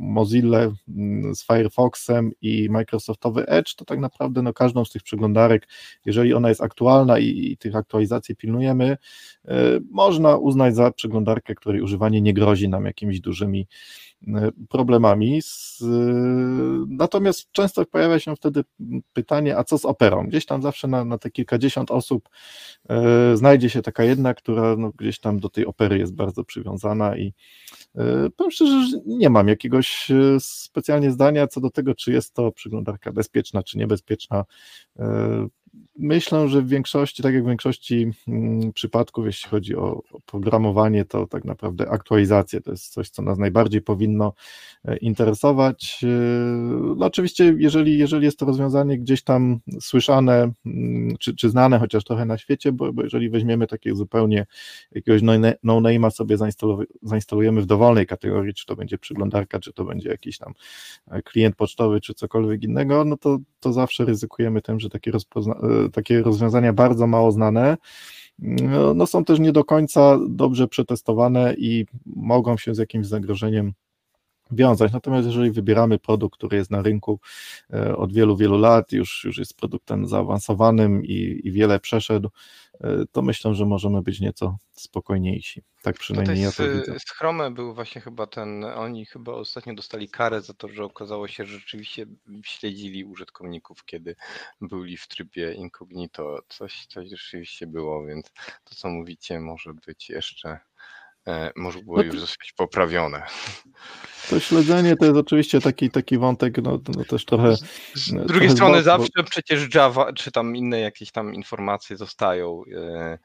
Mozilla 0.00 0.58
mm, 0.88 1.34
z 1.34 1.46
Firefoxem 1.46 2.30
i 2.42 2.68
Microsoftowy 2.70 3.46
Edge, 3.46 3.74
to 3.74 3.84
tak 3.84 3.98
naprawdę 3.98 4.42
no 4.42 4.52
każdą 4.52 4.84
z 4.84 4.90
tych 4.90 5.02
przeglądarek, 5.02 5.68
jeżeli 6.04 6.34
ona 6.34 6.48
jest 6.48 6.62
aktualna 6.62 7.18
i, 7.18 7.52
i 7.52 7.56
tych 7.56 7.76
aktualizacji 7.76 8.36
pilnujemy, 8.36 8.96
e, 9.48 9.80
można 9.90 10.36
uznać 10.36 10.74
za 10.74 10.90
przeglądarkę, 10.90 11.54
której 11.74 11.84
używanie 11.84 12.20
nie 12.20 12.34
grozi 12.34 12.68
nam 12.68 12.84
jakimiś 12.84 13.20
dużymi 13.20 13.66
e, 14.26 14.50
problemami. 14.68 15.40
Natomiast 16.88 17.52
często 17.52 17.86
pojawia 17.86 18.18
się 18.18 18.36
wtedy 18.36 18.64
pytanie, 19.12 19.56
a 19.58 19.64
co 19.64 19.78
z 19.78 19.84
operą? 19.84 20.26
Gdzieś 20.26 20.46
tam 20.46 20.62
zawsze 20.62 20.88
na, 20.88 21.04
na 21.04 21.18
te 21.18 21.30
kilkadziesiąt 21.30 21.90
osób 21.90 22.28
e, 22.88 23.36
znajdzie 23.36 23.70
się 23.70 23.82
taka 23.82 24.04
jedna, 24.04 24.34
która 24.34 24.76
no, 24.76 24.92
gdzieś 24.96 25.18
tam 25.18 25.40
do 25.40 25.48
tej 25.48 25.66
opery 25.66 25.98
jest 25.98 26.14
bardzo 26.14 26.44
przywiązana 26.44 27.16
i 27.16 27.34
e, 27.94 28.30
powiem 28.36 28.50
szczerze, 28.50 28.86
że 28.86 28.96
nie 29.06 29.30
mam 29.30 29.48
jakiegoś 29.48 30.08
specjalnie 30.38 31.10
zdania 31.10 31.46
co 31.46 31.60
do 31.60 31.70
tego, 31.70 31.94
czy 31.94 32.12
jest 32.12 32.34
to 32.34 32.52
przeglądarka 32.52 33.12
bezpieczna, 33.12 33.62
czy 33.62 33.78
niebezpieczna 33.78 34.44
myślę, 35.98 36.48
że 36.48 36.62
w 36.62 36.68
większości, 36.68 37.22
tak 37.22 37.34
jak 37.34 37.44
w 37.44 37.48
większości 37.48 38.10
mm, 38.28 38.72
przypadków, 38.72 39.26
jeśli 39.26 39.50
chodzi 39.50 39.76
o 39.76 40.02
programowanie, 40.26 41.04
to 41.04 41.26
tak 41.26 41.44
naprawdę 41.44 41.90
aktualizacje 41.90 42.60
to 42.60 42.70
jest 42.70 42.88
coś, 42.88 43.08
co 43.10 43.22
nas 43.22 43.38
najbardziej 43.38 43.82
powinno 43.82 44.32
e, 44.84 44.96
interesować. 44.96 46.04
E, 46.04 46.06
no 46.96 47.06
oczywiście, 47.06 47.54
jeżeli, 47.58 47.98
jeżeli 47.98 48.24
jest 48.24 48.38
to 48.38 48.46
rozwiązanie 48.46 48.98
gdzieś 48.98 49.22
tam 49.22 49.60
słyszane 49.80 50.52
mm, 50.66 51.16
czy, 51.20 51.36
czy 51.36 51.50
znane 51.50 51.78
chociaż 51.78 52.04
trochę 52.04 52.24
na 52.24 52.38
świecie, 52.38 52.72
bo, 52.72 52.92
bo 52.92 53.02
jeżeli 53.02 53.30
weźmiemy 53.30 53.66
takie 53.66 53.94
zupełnie 53.94 54.46
jakiegoś 54.92 55.22
no-name'a 55.62 56.10
sobie 56.10 56.36
zainstalujemy 57.02 57.62
w 57.62 57.66
dowolnej 57.66 58.06
kategorii, 58.06 58.54
czy 58.54 58.66
to 58.66 58.76
będzie 58.76 58.98
przeglądarka, 58.98 59.60
czy 59.60 59.72
to 59.72 59.84
będzie 59.84 60.08
jakiś 60.08 60.38
tam 60.38 60.52
e, 61.10 61.22
klient 61.22 61.56
pocztowy, 61.56 62.00
czy 62.00 62.14
cokolwiek 62.14 62.62
innego, 62.62 63.04
no 63.04 63.16
to, 63.16 63.38
to 63.60 63.72
zawsze 63.72 64.04
ryzykujemy 64.04 64.62
tym, 64.62 64.80
że 64.80 64.90
takie 64.90 65.10
rozpozna 65.10 65.54
takie 65.92 66.22
rozwiązania 66.22 66.72
bardzo 66.72 67.06
mało 67.06 67.32
znane, 67.32 67.76
no, 68.38 68.94
no, 68.94 69.06
są 69.06 69.24
też 69.24 69.38
nie 69.38 69.52
do 69.52 69.64
końca 69.64 70.18
dobrze 70.28 70.68
przetestowane 70.68 71.54
i 71.54 71.86
mogą 72.06 72.56
się 72.56 72.74
z 72.74 72.78
jakimś 72.78 73.06
zagrożeniem 73.06 73.72
wiązać. 74.50 74.92
Natomiast 74.92 75.26
jeżeli 75.26 75.50
wybieramy 75.50 75.98
produkt, 75.98 76.38
który 76.38 76.56
jest 76.56 76.70
na 76.70 76.82
rynku 76.82 77.20
e, 77.72 77.96
od 77.96 78.12
wielu, 78.12 78.36
wielu 78.36 78.58
lat, 78.58 78.92
już, 78.92 79.24
już 79.24 79.38
jest 79.38 79.56
produktem 79.56 80.06
zaawansowanym 80.06 81.04
i, 81.04 81.40
i 81.44 81.52
wiele 81.52 81.80
przeszedł, 81.80 82.28
e, 82.80 83.04
to 83.12 83.22
myślę, 83.22 83.54
że 83.54 83.66
możemy 83.66 84.02
być 84.02 84.20
nieco 84.20 84.56
spokojniejsi. 84.72 85.62
Tak 85.84 85.98
przynajmniej 85.98 86.40
ja 86.40 86.52
to 86.52 86.68
widzę. 86.68 86.98
Z 86.98 87.10
Chrome 87.10 87.50
był 87.50 87.74
właśnie 87.74 88.00
chyba 88.00 88.26
ten, 88.26 88.64
oni 88.64 89.06
chyba 89.06 89.32
ostatnio 89.32 89.74
dostali 89.74 90.08
karę 90.08 90.40
za 90.40 90.54
to, 90.54 90.68
że 90.68 90.84
okazało 90.84 91.28
się, 91.28 91.44
że 91.44 91.58
rzeczywiście 91.58 92.06
śledzili 92.44 93.04
użytkowników, 93.04 93.84
kiedy 93.84 94.16
byli 94.60 94.96
w 94.96 95.08
trybie 95.08 95.52
incognito. 95.52 96.38
Coś, 96.48 96.86
coś 96.86 97.08
rzeczywiście 97.08 97.66
było, 97.66 98.06
więc 98.06 98.30
to 98.64 98.74
co 98.74 98.88
mówicie 98.88 99.40
może 99.40 99.74
być 99.86 100.10
jeszcze 100.10 100.60
E, 101.28 101.52
może 101.56 101.78
było 101.82 101.96
no 101.96 102.02
już 102.02 102.20
zostać 102.20 102.52
poprawione. 102.52 103.22
To 104.30 104.40
śledzenie 104.40 104.96
to 104.96 105.04
jest 105.04 105.16
oczywiście 105.16 105.60
taki, 105.60 105.90
taki 105.90 106.18
wątek, 106.18 106.58
no, 106.62 106.78
no 106.96 107.04
też 107.04 107.24
trochę. 107.24 107.56
Z 107.94 108.26
drugiej 108.26 108.50
strony, 108.50 108.82
zawsze 108.82 109.24
przecież 109.30 109.74
Java, 109.74 110.12
czy 110.12 110.32
tam 110.32 110.56
inne 110.56 110.80
jakieś 110.80 111.12
tam 111.12 111.34
informacje 111.34 111.96
zostają, 111.96 112.62
e, 112.76 113.18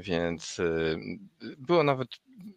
więc 0.00 0.60
e, 0.60 0.96
było 1.58 1.82
nawet. 1.82 2.08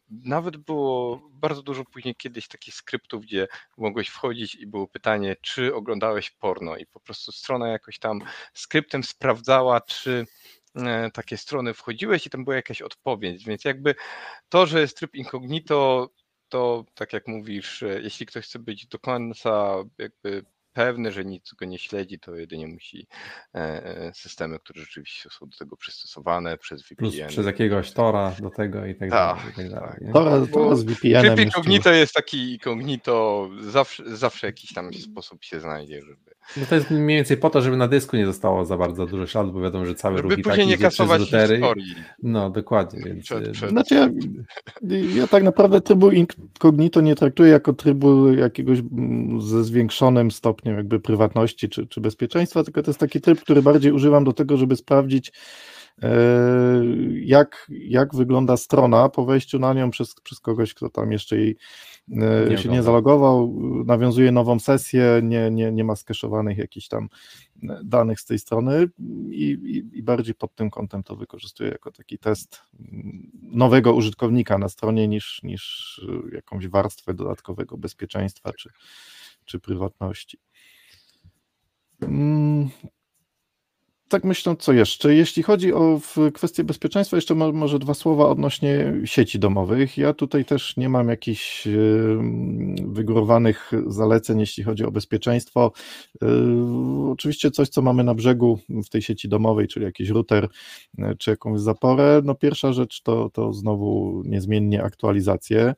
Nawet 0.10 0.58
było 0.58 1.22
bardzo 1.32 1.62
dużo 1.62 1.86
później 1.86 2.16
kiedyś 2.16 2.48
takich 2.48 2.74
skryptów, 2.74 3.24
gdzie 3.24 3.48
mogłeś 3.78 4.08
wchodzić 4.10 4.56
i 4.56 4.68
było 4.68 4.88
pytanie, 4.88 5.36
czy 5.42 5.76
oglądałeś 5.76 6.30
porno, 6.30 6.78
i 6.78 6.86
po 6.86 7.00
prostu 7.00 7.32
strona 7.32 7.68
jakoś 7.68 8.00
tam 8.00 8.20
skryptem 8.54 9.04
sprawdzała, 9.04 9.82
czy 9.82 10.26
E, 10.76 11.12
takie 11.12 11.38
strony 11.38 11.74
wchodziłeś 11.74 12.28
i 12.28 12.30
tam 12.30 12.44
była 12.44 12.56
jakaś 12.56 12.82
odpowiedź, 12.82 13.46
więc 13.46 13.66
jakby 13.66 13.96
to, 14.50 14.66
że 14.66 14.82
jest 14.82 14.98
tryb 14.98 15.16
incognito, 15.16 16.10
to 16.50 16.86
tak 16.96 17.14
jak 17.14 17.28
mówisz, 17.28 17.84
e, 17.84 18.02
jeśli 18.02 18.26
ktoś 18.26 18.46
chce 18.46 18.60
być 18.60 18.88
do 18.88 19.00
końca 19.00 19.76
jakby 19.98 20.46
pewny, 20.74 21.12
że 21.12 21.26
nic 21.26 21.54
go 21.54 21.66
nie 21.66 21.80
śledzi, 21.80 22.20
to 22.20 22.36
jedynie 22.36 22.68
musi 22.68 23.08
e, 23.56 23.60
e, 23.86 24.12
systemy, 24.14 24.60
które 24.60 24.82
rzeczywiście 24.82 25.30
są 25.30 25.46
do 25.46 25.58
tego 25.58 25.78
przystosowane 25.78 26.58
przez 26.58 26.84
VPN. 26.84 26.98
Plus 26.98 27.16
przez 27.28 27.46
jakiegoś 27.46 27.92
Tora 27.92 28.36
do 28.40 28.50
tego 28.50 28.86
i 28.86 28.96
tak 28.96 29.10
dalej. 29.10 29.42
I 29.52 29.56
tak 29.56 29.70
dalej 29.70 30.00
tak. 30.04 30.14
Tora, 30.14 30.48
Tora 30.54 30.76
z 30.76 30.84
VPN. 30.84 31.22
Tryb 31.22 31.40
incognito 31.40 31.92
jest 31.92 32.14
taki 32.14 32.54
incognito, 32.54 33.50
zawsze, 33.62 34.18
zawsze 34.18 34.48
jakiś 34.48 34.74
tam 34.74 34.94
sposób 34.94 35.44
się 35.44 35.60
znajdzie, 35.60 36.02
żeby... 36.02 36.39
No 36.58 36.66
to 36.70 36.76
jest 36.76 36.92
mniej 36.92 37.18
więcej 37.18 37.38
po 37.38 37.50
to, 37.50 37.62
żeby 37.62 37.78
na 37.78 37.88
dysku 37.88 38.18
nie 38.18 38.26
zostało 38.26 38.66
za 38.66 38.78
bardzo 38.78 39.06
dużo 39.06 39.28
śladów, 39.28 39.54
bo 39.54 39.62
wiadomo, 39.62 39.86
że 39.86 39.96
cały 39.96 40.18
żeby 40.18 40.30
ruch 40.30 40.40
i 40.40 40.44
tak 40.44 40.58
nie 40.58 40.78
kasować 40.78 41.22
historii. 41.22 41.64
No, 42.24 42.50
dokładnie. 42.50 43.02
Więc... 43.06 43.24
Przed, 43.24 43.48
e, 43.48 43.52
przed... 43.52 43.70
Znaczy 43.70 43.96
ja, 43.96 44.10
ja 45.16 45.28
tak 45.28 45.44
naprawdę 45.44 45.82
trybu 45.82 46.12
incognito 46.12 47.02
nie 47.02 47.16
traktuję 47.16 47.52
jako 47.52 47.74
trybu 47.74 48.34
jakiegoś 48.34 48.80
mm, 48.80 49.42
ze 49.42 49.64
zwiększonym 49.64 50.32
stopniem 50.32 50.78
jakby 50.78 51.00
prywatności 51.00 51.70
czy, 51.70 51.88
czy 51.88 52.02
bezpieczeństwa, 52.02 52.64
tylko 52.64 52.84
to 52.84 52.90
jest 52.90 53.00
taki 53.00 53.22
tryb, 53.22 53.42
który 53.42 53.62
bardziej 53.62 53.92
używam 53.92 54.24
do 54.24 54.34
tego, 54.34 54.58
żeby 54.58 54.76
sprawdzić, 54.76 55.32
e, 56.02 56.10
jak, 57.24 57.68
jak 57.70 58.16
wygląda 58.16 58.58
strona 58.58 59.10
po 59.10 59.26
wejściu 59.26 59.60
na 59.60 59.74
nią 59.74 59.92
przez, 59.92 60.16
przez 60.24 60.40
kogoś, 60.40 60.74
kto 60.74 60.90
tam 60.90 61.12
jeszcze 61.12 61.38
jej 61.38 61.58
nie 62.10 62.58
się 62.58 62.70
nie 62.70 62.84
zalogował, 62.84 63.56
nawiązuje 63.86 64.32
nową 64.32 64.60
sesję, 64.60 65.22
nie, 65.24 65.52
nie, 65.52 65.72
nie 65.72 65.84
ma 65.84 65.96
skeszowanych 65.96 66.58
jakichś 66.58 66.88
tam 66.88 67.10
danych 67.84 68.20
z 68.20 68.26
tej 68.26 68.40
strony 68.40 68.90
i, 69.30 69.44
i, 69.44 69.98
i, 69.98 70.04
bardziej 70.04 70.36
pod 70.36 70.56
tym 70.56 70.70
kątem 70.70 71.04
to 71.04 71.16
wykorzystuję 71.16 71.70
jako 71.70 71.92
taki 71.92 72.18
test 72.18 72.62
nowego 73.42 73.94
użytkownika 73.94 74.58
na 74.58 74.70
stronie 74.70 75.08
niż, 75.08 75.44
niż 75.44 76.02
jakąś 76.32 76.68
warstwę 76.68 77.14
dodatkowego 77.14 77.78
bezpieczeństwa 77.78 78.54
czy, 78.54 78.70
czy 79.46 79.60
prywatności. 79.60 80.38
Tak 84.10 84.24
myślę, 84.24 84.56
co 84.60 84.74
jeszcze. 84.74 85.16
Jeśli 85.16 85.44
chodzi 85.44 85.74
o 85.74 86.00
kwestię 86.34 86.64
bezpieczeństwa, 86.64 87.18
jeszcze 87.18 87.36
może 87.36 87.80
dwa 87.80 87.94
słowa 87.94 88.28
odnośnie 88.28 88.94
sieci 89.06 89.40
domowych. 89.40 89.98
Ja 89.98 90.14
tutaj 90.14 90.46
też 90.46 90.78
nie 90.78 90.90
mam 90.90 91.10
jakichś 91.10 91.68
wygórowanych 92.86 93.72
zaleceń, 93.88 94.40
jeśli 94.40 94.64
chodzi 94.64 94.86
o 94.86 94.92
bezpieczeństwo. 94.92 95.72
Yy, 96.22 96.30
oczywiście 97.12 97.52
coś, 97.52 97.70
co 97.70 97.82
mamy 97.82 98.04
na 98.04 98.14
brzegu 98.14 98.60
w 98.70 98.90
tej 98.90 99.02
sieci 99.02 99.30
domowej, 99.30 99.68
czyli 99.68 99.86
jakiś 99.86 100.10
router, 100.10 100.48
yy, 100.98 101.16
czy 101.18 101.32
jakąś 101.32 101.62
zaporę. 101.62 102.22
No 102.24 102.36
pierwsza 102.36 102.74
rzecz 102.74 103.02
to, 103.02 103.30
to 103.30 103.54
znowu 103.54 104.22
niezmiennie 104.26 104.84
aktualizacje. 104.84 105.74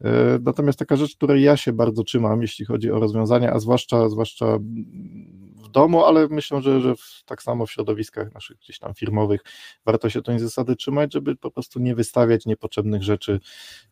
Yy, 0.00 0.10
natomiast 0.42 0.78
taka 0.78 0.96
rzecz, 0.96 1.16
której 1.16 1.42
ja 1.42 1.56
się 1.56 1.72
bardzo 1.72 2.02
trzymam, 2.04 2.42
jeśli 2.42 2.64
chodzi 2.64 2.90
o 2.90 3.00
rozwiązania, 3.00 3.52
a 3.52 3.58
zwłaszcza, 3.58 4.08
zwłaszcza 4.08 4.58
domu, 5.74 6.04
ale 6.04 6.28
myślę, 6.28 6.62
że, 6.62 6.80
że 6.80 6.96
w, 6.96 7.22
tak 7.26 7.42
samo 7.42 7.66
w 7.66 7.72
środowiskach 7.72 8.34
naszych 8.34 8.56
gdzieś 8.58 8.78
tam 8.78 8.94
firmowych 8.94 9.40
warto 9.84 10.10
się 10.10 10.22
tej 10.22 10.38
zasady 10.38 10.76
trzymać, 10.76 11.12
żeby 11.12 11.36
po 11.36 11.50
prostu 11.50 11.80
nie 11.80 11.94
wystawiać 11.94 12.46
niepotrzebnych 12.46 13.02
rzeczy 13.02 13.40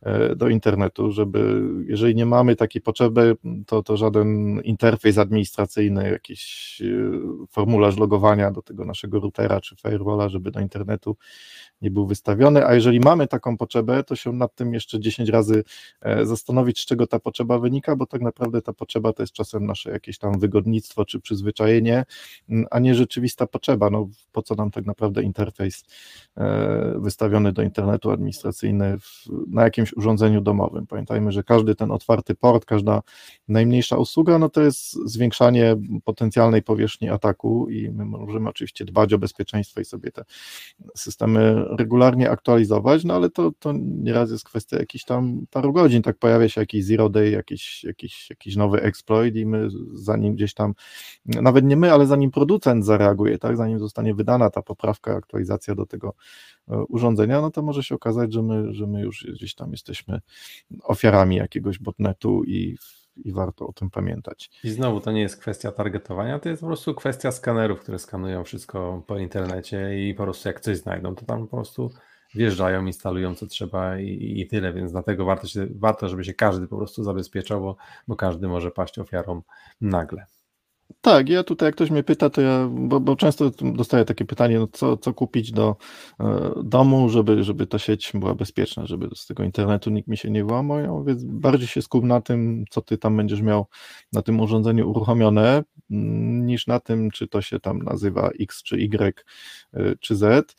e, 0.02 0.36
do 0.36 0.48
internetu, 0.48 1.12
żeby 1.12 1.62
jeżeli 1.86 2.14
nie 2.14 2.26
mamy 2.26 2.56
takiej 2.56 2.82
potrzeby, 2.82 3.36
to, 3.66 3.82
to 3.82 3.96
żaden 3.96 4.60
interfejs 4.60 5.18
administracyjny, 5.18 6.10
jakiś 6.10 6.82
e, 6.82 7.46
formularz 7.50 7.96
logowania 7.96 8.50
do 8.50 8.62
tego 8.62 8.84
naszego 8.84 9.20
routera 9.20 9.60
czy 9.60 9.76
firewalla, 9.76 10.28
żeby 10.28 10.50
do 10.50 10.60
internetu 10.60 11.16
nie 11.82 11.90
był 11.90 12.06
wystawiony, 12.06 12.66
a 12.66 12.74
jeżeli 12.74 13.00
mamy 13.00 13.28
taką 13.28 13.56
potrzebę, 13.56 14.04
to 14.04 14.16
się 14.16 14.32
nad 14.32 14.54
tym 14.54 14.74
jeszcze 14.74 15.00
10 15.00 15.28
razy 15.28 15.64
e, 16.00 16.26
zastanowić, 16.26 16.80
z 16.80 16.86
czego 16.86 17.06
ta 17.06 17.18
potrzeba 17.18 17.58
wynika, 17.58 17.96
bo 17.96 18.06
tak 18.06 18.20
naprawdę 18.20 18.62
ta 18.62 18.72
potrzeba 18.72 19.12
to 19.12 19.22
jest 19.22 19.32
czasem 19.32 19.66
nasze 19.66 19.90
jakieś 19.90 20.18
tam 20.18 20.38
wygodnictwo 20.38 21.04
czy 21.04 21.20
przyzwyczajenie, 21.20 21.71
a 22.70 22.78
nie 22.78 22.94
rzeczywista 22.94 23.46
potrzeba. 23.46 23.90
No, 23.90 24.08
po 24.32 24.42
co 24.42 24.54
nam 24.54 24.70
tak 24.70 24.86
naprawdę 24.86 25.22
interfejs 25.22 25.84
e, 26.36 26.94
wystawiony 26.98 27.52
do 27.52 27.62
internetu 27.62 28.10
administracyjny 28.10 28.98
w, 28.98 29.26
na 29.48 29.62
jakimś 29.62 29.92
urządzeniu 29.92 30.40
domowym? 30.40 30.86
Pamiętajmy, 30.86 31.32
że 31.32 31.42
każdy 31.42 31.74
ten 31.74 31.90
otwarty 31.90 32.34
port, 32.34 32.64
każda 32.64 33.02
najmniejsza 33.48 33.96
usługa, 33.96 34.38
no 34.38 34.48
to 34.48 34.62
jest 34.62 34.92
zwiększanie 35.10 35.76
potencjalnej 36.04 36.62
powierzchni 36.62 37.08
ataku 37.08 37.68
i 37.70 37.90
my 37.90 38.04
możemy 38.04 38.48
oczywiście 38.48 38.84
dbać 38.84 39.12
o 39.12 39.18
bezpieczeństwo 39.18 39.80
i 39.80 39.84
sobie 39.84 40.10
te 40.10 40.24
systemy 40.96 41.64
regularnie 41.78 42.30
aktualizować, 42.30 43.04
no 43.04 43.14
ale 43.14 43.30
to, 43.30 43.52
to 43.58 43.72
nieraz 43.78 44.30
jest 44.30 44.44
kwestia 44.44 44.78
jakichś 44.78 45.04
tam 45.04 45.46
paru 45.50 45.72
godzin, 45.72 46.02
tak 46.02 46.18
pojawia 46.18 46.48
się 46.48 46.60
jakiś 46.60 46.84
zero 46.84 47.08
day, 47.08 47.30
jakiś, 47.30 47.84
jakiś, 47.84 48.30
jakiś 48.30 48.56
nowy 48.56 48.82
exploit 48.82 49.36
i 49.36 49.46
my 49.46 49.68
zanim 49.92 50.34
gdzieś 50.34 50.54
tam, 50.54 50.74
nawet 51.26 51.61
nie 51.62 51.76
my, 51.76 51.92
ale 51.92 52.06
zanim 52.06 52.30
producent 52.30 52.84
zareaguje, 52.84 53.38
tak, 53.38 53.56
zanim 53.56 53.78
zostanie 53.78 54.14
wydana 54.14 54.50
ta 54.50 54.62
poprawka, 54.62 55.16
aktualizacja 55.16 55.74
do 55.74 55.86
tego 55.86 56.14
e, 56.68 56.76
urządzenia, 56.76 57.40
no 57.40 57.50
to 57.50 57.62
może 57.62 57.82
się 57.82 57.94
okazać, 57.94 58.32
że 58.32 58.42
my, 58.42 58.74
że 58.74 58.86
my 58.86 59.00
już 59.00 59.26
gdzieś 59.34 59.54
tam 59.54 59.70
jesteśmy 59.70 60.20
ofiarami 60.82 61.36
jakiegoś 61.36 61.78
botnetu 61.78 62.44
i 62.44 62.76
i 63.16 63.32
warto 63.32 63.66
o 63.66 63.72
tym 63.72 63.90
pamiętać. 63.90 64.50
I 64.64 64.70
znowu 64.70 65.00
to 65.00 65.12
nie 65.12 65.20
jest 65.20 65.40
kwestia 65.40 65.72
targetowania, 65.72 66.38
to 66.38 66.48
jest 66.48 66.60
po 66.60 66.66
prostu 66.66 66.94
kwestia 66.94 67.32
skanerów, 67.32 67.80
które 67.80 67.98
skanują 67.98 68.44
wszystko 68.44 69.02
po 69.06 69.18
internecie 69.18 70.08
i 70.08 70.14
po 70.14 70.22
prostu 70.22 70.48
jak 70.48 70.60
coś 70.60 70.76
znajdą, 70.76 71.14
to 71.14 71.24
tam 71.24 71.48
po 71.48 71.56
prostu 71.56 71.90
wjeżdżają, 72.34 72.86
instalują 72.86 73.34
co 73.34 73.46
trzeba 73.46 73.98
i, 73.98 74.40
i 74.40 74.46
tyle, 74.46 74.72
więc 74.72 74.92
dlatego 74.92 75.24
warto, 75.24 75.46
się, 75.46 75.66
warto, 75.74 76.08
żeby 76.08 76.24
się 76.24 76.34
każdy 76.34 76.68
po 76.68 76.76
prostu 76.76 77.04
zabezpieczał, 77.04 77.60
bo, 77.60 77.76
bo 78.08 78.16
każdy 78.16 78.48
może 78.48 78.70
paść 78.70 78.98
ofiarą 78.98 79.42
nagle. 79.80 80.26
Tak, 81.00 81.28
ja 81.28 81.44
tutaj 81.44 81.66
jak 81.68 81.74
ktoś 81.74 81.90
mnie 81.90 82.02
pyta, 82.02 82.30
to 82.30 82.40
ja, 82.40 82.68
bo, 82.70 83.00
bo 83.00 83.16
często 83.16 83.50
dostaję 83.60 84.04
takie 84.04 84.24
pytanie, 84.24 84.58
no 84.58 84.66
co, 84.72 84.96
co 84.96 85.14
kupić 85.14 85.52
do 85.52 85.76
e, 86.20 86.50
domu, 86.64 87.08
żeby, 87.08 87.44
żeby 87.44 87.66
ta 87.66 87.78
sieć 87.78 88.12
była 88.14 88.34
bezpieczna, 88.34 88.86
żeby 88.86 89.08
z 89.14 89.26
tego 89.26 89.42
internetu 89.42 89.90
nikt 89.90 90.08
mi 90.08 90.16
się 90.16 90.30
nie 90.30 90.44
włamał, 90.44 90.78
ja 90.78 90.90
bardziej 91.24 91.68
się 91.68 91.82
skup 91.82 92.04
na 92.04 92.20
tym, 92.20 92.64
co 92.70 92.82
ty 92.82 92.98
tam 92.98 93.16
będziesz 93.16 93.42
miał 93.42 93.66
na 94.12 94.22
tym 94.22 94.40
urządzeniu 94.40 94.90
uruchomione, 94.90 95.62
mm, 95.90 96.46
niż 96.46 96.66
na 96.66 96.80
tym, 96.80 97.10
czy 97.10 97.28
to 97.28 97.42
się 97.42 97.60
tam 97.60 97.78
nazywa 97.78 98.30
X, 98.40 98.62
czy 98.62 98.76
Y, 98.76 99.24
e, 99.74 99.96
czy 100.00 100.16
Z. 100.16 100.56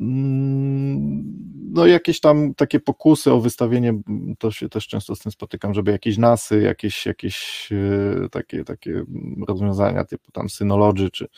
Mm, 0.00 1.48
no 1.72 1.86
jakieś 1.86 2.20
tam 2.20 2.54
takie 2.54 2.80
pokusy 2.80 3.32
o 3.32 3.40
wystawienie, 3.40 4.00
to 4.38 4.50
się 4.50 4.68
też 4.68 4.88
często 4.88 5.16
z 5.16 5.18
tym 5.18 5.32
spotykam, 5.32 5.74
żeby 5.74 5.90
jakieś 5.90 6.18
nasy, 6.18 6.60
jakieś, 6.60 7.06
jakieś 7.06 7.68
e, 7.72 8.28
takie, 8.28 8.64
takie 8.64 9.04
rozwiązania 9.48 10.04
typu 10.04 10.32
tam 10.32 10.48
Synology, 10.48 11.10
czy, 11.10 11.28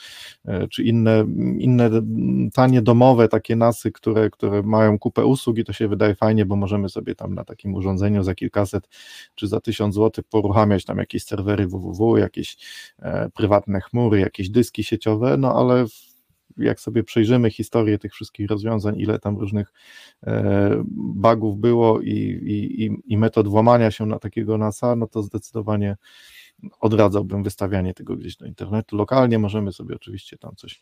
e, 0.44 0.68
czy 0.68 0.82
inne, 0.82 1.26
inne 1.58 1.90
tanie 2.54 2.82
domowe 2.82 3.28
takie 3.28 3.56
nasy, 3.56 3.92
które, 3.92 4.30
które 4.30 4.62
mają 4.62 4.98
kupę 4.98 5.24
usług 5.24 5.58
i 5.58 5.64
to 5.64 5.72
się 5.72 5.88
wydaje 5.88 6.14
fajnie, 6.14 6.46
bo 6.46 6.56
możemy 6.56 6.88
sobie 6.88 7.14
tam 7.14 7.34
na 7.34 7.44
takim 7.44 7.74
urządzeniu 7.74 8.22
za 8.22 8.34
kilkaset 8.34 8.88
czy 9.34 9.48
za 9.48 9.60
tysiąc 9.60 9.94
złotych 9.94 10.24
poruchamiać 10.24 10.84
tam 10.84 10.98
jakieś 10.98 11.24
serwery 11.24 11.66
www, 11.66 12.16
jakieś 12.16 12.56
e, 12.98 13.30
prywatne 13.30 13.80
chmury, 13.80 14.20
jakieś 14.20 14.50
dyski 14.50 14.84
sieciowe, 14.84 15.36
no 15.36 15.54
ale 15.54 15.86
w 15.88 16.09
jak 16.60 16.80
sobie 16.80 17.04
przejrzymy 17.04 17.50
historię 17.50 17.98
tych 17.98 18.12
wszystkich 18.12 18.50
rozwiązań, 18.50 19.00
ile 19.00 19.18
tam 19.18 19.38
różnych 19.38 19.72
e, 20.26 20.82
bugów 20.94 21.58
było 21.58 22.00
i, 22.00 22.12
i, 22.46 23.12
i 23.12 23.18
metod 23.18 23.48
włamania 23.48 23.90
się 23.90 24.06
na 24.06 24.18
takiego 24.18 24.58
NASA, 24.58 24.96
no 24.96 25.06
to 25.06 25.22
zdecydowanie 25.22 25.96
odradzałbym 26.80 27.42
wystawianie 27.42 27.94
tego 27.94 28.16
gdzieś 28.16 28.36
do 28.36 28.46
internetu. 28.46 28.96
Lokalnie 28.96 29.38
możemy 29.38 29.72
sobie 29.72 29.94
oczywiście 29.94 30.38
tam 30.38 30.56
coś 30.56 30.80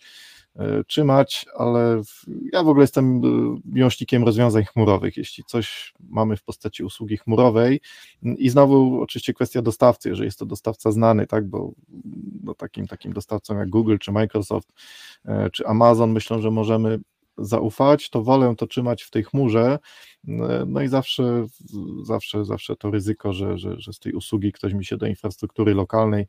e, 0.57 0.85
trzymać, 0.85 1.47
ale 1.59 2.03
ja 2.53 2.63
w 2.63 2.69
ogóle 2.69 2.83
jestem 2.83 3.17
e, 3.17 3.21
miłośnikiem 3.65 4.25
rozwiązań 4.25 4.65
chmurowych. 4.65 5.17
Jeśli 5.17 5.45
coś 5.45 5.95
mamy 6.01 6.37
w 6.37 6.43
postaci 6.43 6.85
usługi 6.85 7.17
chmurowej 7.17 7.81
i 8.23 8.49
znowu 8.49 9.03
oczywiście 9.03 9.35
kwestia 9.35 9.63
dostawcy, 9.63 10.09
jeżeli 10.09 10.27
jest 10.27 10.39
to 10.39 10.47
dostawca 10.47 10.93
znany, 10.93 11.27
tak, 11.27 11.49
bo 11.49 11.73
no, 12.43 12.55
takim, 12.55 12.87
takim 12.87 13.13
dostawcom 13.13 13.59
jak 13.59 13.71
Google 13.71 13.97
czy 14.01 14.13
Microsoft 14.13 14.73
e, 15.25 15.51
czy 15.51 15.67
Amazon 15.67 16.13
myślę, 16.13 16.43
że 16.43 16.51
możemy 16.51 16.99
zaufać, 17.39 18.11
to 18.11 18.23
wolę 18.23 18.55
to 18.57 18.67
trzymać 18.67 19.03
w 19.03 19.11
tej 19.11 19.25
chmurze, 19.25 19.79
no 20.67 20.83
i 20.83 20.89
zawsze, 20.89 21.47
zawsze, 22.03 22.45
zawsze 22.45 22.77
to 22.77 22.91
ryzyko, 22.91 23.33
że, 23.33 23.59
że, 23.59 23.81
że 23.81 23.93
z 23.93 23.99
tej 23.99 24.13
usługi 24.13 24.53
ktoś 24.53 24.73
mi 24.73 24.85
się 24.85 24.97
do 24.97 25.07
infrastruktury 25.07 25.75
lokalnej 25.75 26.27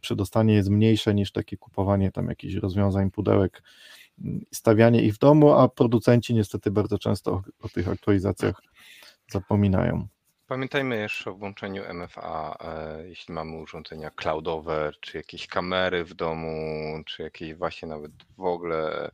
przedostanie 0.00 0.54
jest 0.54 0.70
mniejsze 0.70 1.14
niż 1.14 1.32
takie 1.32 1.56
kupowanie 1.56 2.12
tam 2.12 2.28
jakichś 2.28 2.54
rozwiązań, 2.54 3.10
pudełek, 3.10 3.62
stawianie 4.52 5.02
ich 5.02 5.14
w 5.14 5.18
domu, 5.18 5.52
a 5.52 5.68
producenci 5.68 6.34
niestety 6.34 6.70
bardzo 6.70 6.98
często 6.98 7.32
o, 7.32 7.42
o 7.62 7.68
tych 7.68 7.88
aktualizacjach 7.88 8.62
zapominają. 9.30 10.08
Pamiętajmy 10.46 10.96
jeszcze 10.96 11.30
o 11.30 11.34
włączeniu 11.34 11.82
MFA, 11.94 12.56
e, 12.60 13.08
jeśli 13.08 13.34
mamy 13.34 13.56
urządzenia 13.56 14.10
cloudowe, 14.10 14.92
czy 15.00 15.16
jakieś 15.16 15.46
kamery 15.46 16.04
w 16.04 16.14
domu, 16.14 16.52
czy 17.06 17.22
jakieś 17.22 17.54
właśnie 17.54 17.88
nawet 17.88 18.12
w 18.36 18.44
ogóle 18.44 19.10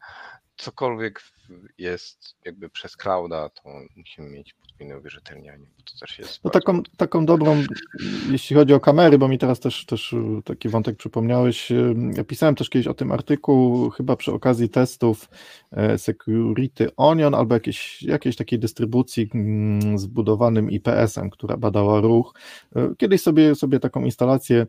cokolwiek 0.62 1.20
jest 1.79 2.37
jakby 2.44 2.68
przez 2.68 2.96
clouda, 2.96 3.48
to 3.48 3.62
musimy 3.96 4.31
mieć 4.31 4.55
podwójne 4.55 4.98
uwierzytelnianie, 4.98 5.66
bo 5.79 5.83
to 5.85 5.98
też 6.01 6.18
jest. 6.18 6.44
No 6.44 6.51
taką, 6.51 6.83
taką 6.96 7.27
dobrą, 7.27 7.62
jeśli 8.31 8.57
chodzi 8.57 8.75
o 8.75 8.81
kamery, 8.81 9.18
bo 9.18 9.29
mi 9.29 9.38
teraz 9.38 9.61
też, 9.61 9.87
też 9.87 10.14
taki 10.44 10.68
wątek 10.68 10.96
przypomniałeś. 10.96 11.72
Ja 12.16 12.25
pisałem 12.25 12.55
też 12.55 12.70
kiedyś 12.70 12.87
o 12.87 12.94
tym 12.94 13.12
artykuł, 13.12 13.90
chyba 13.90 14.16
przy 14.16 14.33
okazji 14.33 14.68
testów 14.68 15.29
e, 15.70 15.98
Security 15.98 16.96
Onion 16.96 17.35
albo 17.35 17.55
jakiejś, 17.55 18.03
jakiejś 18.03 18.37
takiej 18.37 18.59
dystrybucji 18.59 19.31
mm, 19.35 19.98
zbudowanym 19.98 20.70
IPS-em, 20.70 21.31
która 21.31 21.57
badała 21.57 22.01
ruch. 22.01 22.35
E, 22.77 22.94
kiedyś 22.98 23.22
sobie, 23.22 23.55
sobie 23.55 23.81
taką 23.81 24.05
instalację 24.05 24.66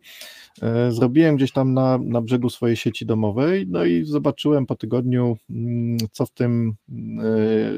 e, 0.62 0.92
zrobiłem 0.92 1.36
gdzieś 1.36 1.52
tam 1.52 1.74
na, 1.74 1.98
na 1.98 2.22
brzegu 2.22 2.50
swojej 2.50 2.76
sieci 2.76 3.06
domowej, 3.06 3.68
no 3.68 3.86
i 3.86 4.06
zobaczyłem 4.06 4.66
po 4.66 4.76
tygodniu, 4.76 5.38
mm, 5.50 5.83
co 6.12 6.26
w 6.26 6.32
tym 6.32 6.76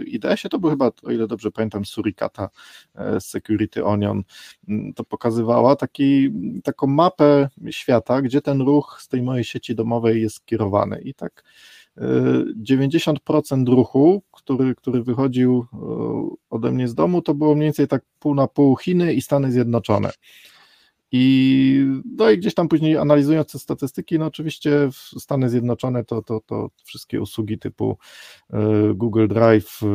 IDS-ie, 0.05 0.49
to 0.49 0.59
był 0.59 0.69
chyba, 0.69 0.91
o 1.03 1.11
ile 1.11 1.27
dobrze 1.27 1.51
pamiętam, 1.51 1.85
Suricata 1.85 2.49
Security 3.19 3.85
Onion, 3.85 4.23
mm, 4.67 4.93
to 4.93 5.03
pokazywała 5.03 5.75
taki, 5.75 6.31
taką 6.63 6.87
mapę 6.87 7.49
świata, 7.69 8.21
gdzie 8.21 8.41
ten 8.41 8.61
ruch 8.61 8.97
z 9.01 9.07
tej 9.07 9.21
mojej 9.21 9.43
sieci 9.43 9.75
domowej 9.75 10.21
jest 10.21 10.35
skierowany 10.35 11.01
i 11.01 11.13
tak 11.13 11.43
90% 12.61 13.69
ruchu, 13.69 14.23
który, 14.31 14.75
który 14.75 15.03
wychodził 15.03 15.65
ode 16.49 16.71
mnie 16.71 16.87
z 16.87 16.95
domu, 16.95 17.21
to 17.21 17.33
było 17.33 17.55
mniej 17.55 17.67
więcej 17.67 17.87
tak 17.87 18.01
pół 18.19 18.35
na 18.35 18.47
pół 18.47 18.77
Chiny 18.77 19.13
i 19.13 19.21
Stany 19.21 19.51
Zjednoczone. 19.51 20.11
I, 21.11 21.85
no 22.17 22.29
i 22.29 22.37
gdzieś 22.37 22.53
tam 22.53 22.67
później 22.67 22.97
analizując 22.97 23.51
te 23.51 23.59
statystyki, 23.59 24.19
no 24.19 24.25
oczywiście 24.25 24.89
Stany 25.19 25.49
Zjednoczone 25.49 26.05
to, 26.05 26.21
to, 26.21 26.41
to 26.45 26.69
wszystkie 26.83 27.21
usługi 27.21 27.59
typu 27.59 27.97
e, 28.53 28.93
Google 28.93 29.27
Drive, 29.27 29.83
e, 29.83 29.87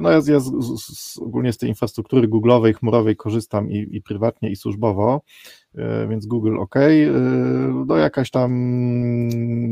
no 0.00 0.10
ja, 0.10 0.20
ja 0.26 0.40
z, 0.40 0.52
z, 0.80 1.18
ogólnie 1.18 1.52
z 1.52 1.58
tej 1.58 1.68
infrastruktury 1.68 2.28
Google'owej, 2.28 2.74
chmurowej 2.74 3.16
korzystam 3.16 3.70
i, 3.70 3.88
i 3.90 4.02
prywatnie 4.02 4.50
i 4.50 4.56
służbowo, 4.56 5.20
więc 6.08 6.26
Google 6.26 6.58
OK, 6.58 6.76
e, 6.76 7.10
no 7.86 7.96
jakaś 7.96 8.30
tam 8.30 8.50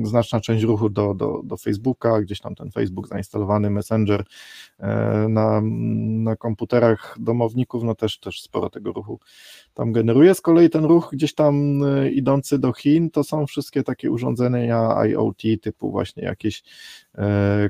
znaczna 0.05 0.41
część 0.41 0.65
ruchu 0.65 0.91
do, 0.91 1.15
do, 1.15 1.41
do 1.45 1.57
Facebooka, 1.57 2.21
gdzieś 2.21 2.41
tam 2.41 2.55
ten 2.55 2.71
Facebook 2.71 3.09
zainstalowany, 3.09 3.71
Messenger 3.71 4.25
e, 4.79 5.27
na, 5.29 5.61
na 6.25 6.37
komputerach 6.37 7.17
domowników, 7.21 7.83
no 7.83 7.95
też, 7.95 8.19
też 8.19 8.43
sporo 8.43 8.71
tego 8.71 8.93
ruchu 8.93 9.21
tam 9.75 9.93
generuje. 9.93 10.35
Z 10.35 10.41
kolei 10.41 10.71
ten 10.71 10.85
ruch 10.85 11.09
gdzieś 11.13 11.35
tam 11.35 11.81
idący 12.13 12.59
do 12.59 12.73
Chin, 12.73 13.11
to 13.11 13.25
są 13.25 13.47
wszystkie 13.47 13.83
takie 13.83 14.11
urządzenia 14.11 15.05
IoT 15.07 15.43
typu 15.63 15.91
właśnie 15.91 16.23
jakieś 16.23 16.63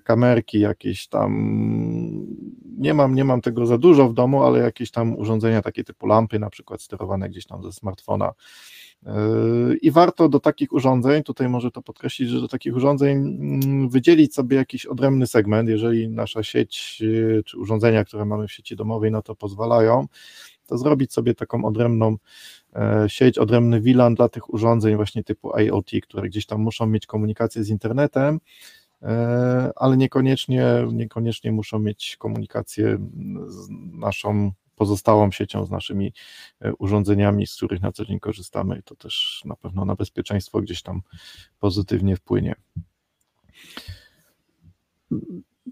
kamerki, 0.05 0.61
jakieś 0.61 1.09
tam. 1.09 1.33
Nie 2.79 2.95
mam, 2.95 3.15
nie 3.15 3.25
mam 3.25 3.41
tego 3.41 3.67
za 3.67 3.79
dużo 3.79 4.09
w 4.09 4.15
domu, 4.15 4.43
ale 4.43 4.59
jakieś 4.59 4.91
tam 4.91 5.19
urządzenia 5.19 5.63
takie 5.63 5.85
typu 5.85 6.07
lampy 6.07 6.39
na 6.39 6.51
przykład 6.51 6.83
sterowane 6.83 7.29
gdzieś 7.29 7.47
tam 7.47 7.63
ze 7.63 7.73
smartfona, 7.73 8.33
I 9.83 9.91
warto 9.91 10.29
do 10.29 10.41
takich 10.41 10.73
urządzeń, 10.73 11.23
tutaj 11.23 11.49
może 11.49 11.71
to 11.71 11.83
podkreślić, 11.83 12.29
że 12.29 12.41
do 12.41 12.49
takich 12.49 12.77
urządzeń 12.77 13.19
mm, 13.19 13.89
wydzielić 13.89 14.35
sobie 14.35 14.57
jakiś 14.57 14.87
odrębny 14.87 15.27
segment, 15.27 15.69
jeżeli 15.69 16.09
nasza 16.09 16.43
sieć 16.43 17.03
czy 17.47 17.59
urządzenia, 17.59 18.05
które 18.05 18.25
mamy 18.25 18.49
w 18.49 18.53
sieci 18.53 18.77
domowej 18.77 19.11
na 19.11 19.23
to 19.23 19.35
pozwalają, 19.35 20.07
to 20.67 20.79
zrobić 20.79 21.13
sobie 21.13 21.35
taką 21.35 21.65
odrębną 21.65 22.17
e, 22.77 23.05
sieć, 23.09 23.39
odrębny 23.39 23.81
VLAN 23.81 24.15
dla 24.15 24.29
tych 24.29 24.55
urządzeń 24.55 24.97
właśnie 24.97 25.25
typu 25.25 25.59
IoT, 25.59 25.91
które 26.03 26.29
gdzieś 26.29 26.47
tam 26.47 26.61
muszą 26.61 26.87
mieć 26.87 27.07
komunikację 27.07 27.65
z 27.65 27.69
internetem, 27.69 28.35
e, 28.35 28.82
ale 29.77 29.97
niekoniecznie, 29.97 30.67
niekoniecznie 30.93 31.53
muszą 31.53 31.79
mieć 31.79 32.17
komunikację 32.17 32.99
z 33.47 33.69
naszą 33.93 34.53
pozostałą 34.77 35.31
siecią, 35.31 35.67
z 35.67 35.71
naszymi 35.71 36.13
e, 36.61 36.75
urządzeniami, 36.75 37.47
z 37.47 37.57
których 37.57 37.83
na 37.83 37.93
co 37.93 38.05
dzień 38.05 38.21
korzystamy. 38.21 38.83
To 38.85 38.97
też 38.97 39.43
na 39.45 39.57
pewno 39.57 39.85
na 39.85 39.95
bezpieczeństwo 39.95 40.61
gdzieś 40.61 40.83
tam 40.83 41.03
pozytywnie 41.61 42.17
wpłynie. 42.17 42.55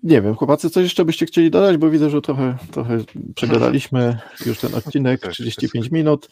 Nie 0.02 0.22
wiem, 0.22 0.34
chłopacy, 0.34 0.70
coś 0.70 0.82
jeszcze 0.82 1.04
byście 1.04 1.26
chcieli 1.26 1.50
dodać, 1.50 1.76
bo 1.76 1.90
widzę, 1.90 2.10
że 2.10 2.20
trochę, 2.20 2.56
trochę 2.72 2.98
przegadaliśmy 3.34 4.18
już 4.46 4.58
ten 4.58 4.74
odcinek, 4.74 5.20
35 5.20 5.90
minut. 5.90 6.28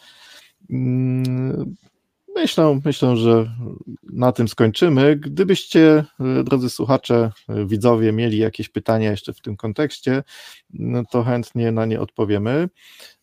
Mm, 2.39 2.43
Myślę, 2.43 2.81
myślę, 2.85 3.17
że 3.17 3.51
na 4.13 4.33
tym 4.33 4.49
skończymy. 4.49 5.17
Gdybyście, 5.17 6.05
e, 6.21 6.45
drodzy 6.45 6.71
słuchacze, 6.71 7.31
e, 7.49 7.67
widzowie, 7.67 8.13
mieli 8.13 8.39
jakieś 8.39 8.69
pytania 8.69 9.11
jeszcze 9.11 9.33
w 9.33 9.41
tym 9.41 9.57
kontekście, 9.57 10.23
no 10.71 11.03
to 11.11 11.23
chętnie 11.23 11.73
na 11.73 11.87
nie 11.87 12.01
odpowiemy. 12.01 12.69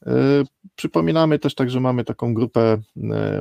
E, 0.06 0.44
przypominamy 0.76 1.40
też 1.40 1.56
tak, 1.56 1.70
że 1.70 1.80
mamy 1.80 2.04
taką 2.04 2.34
grupę 2.34 2.78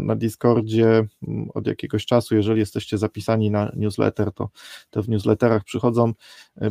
na 0.00 0.16
Discordzie 0.16 1.06
od 1.54 1.66
jakiegoś 1.66 2.06
czasu. 2.06 2.36
Jeżeli 2.36 2.60
jesteście 2.60 2.98
zapisani 2.98 3.50
na 3.50 3.72
newsletter, 3.76 4.32
to 4.32 4.48
te 4.90 5.02
w 5.02 5.08
newsletterach 5.08 5.64
przychodzą 5.64 6.12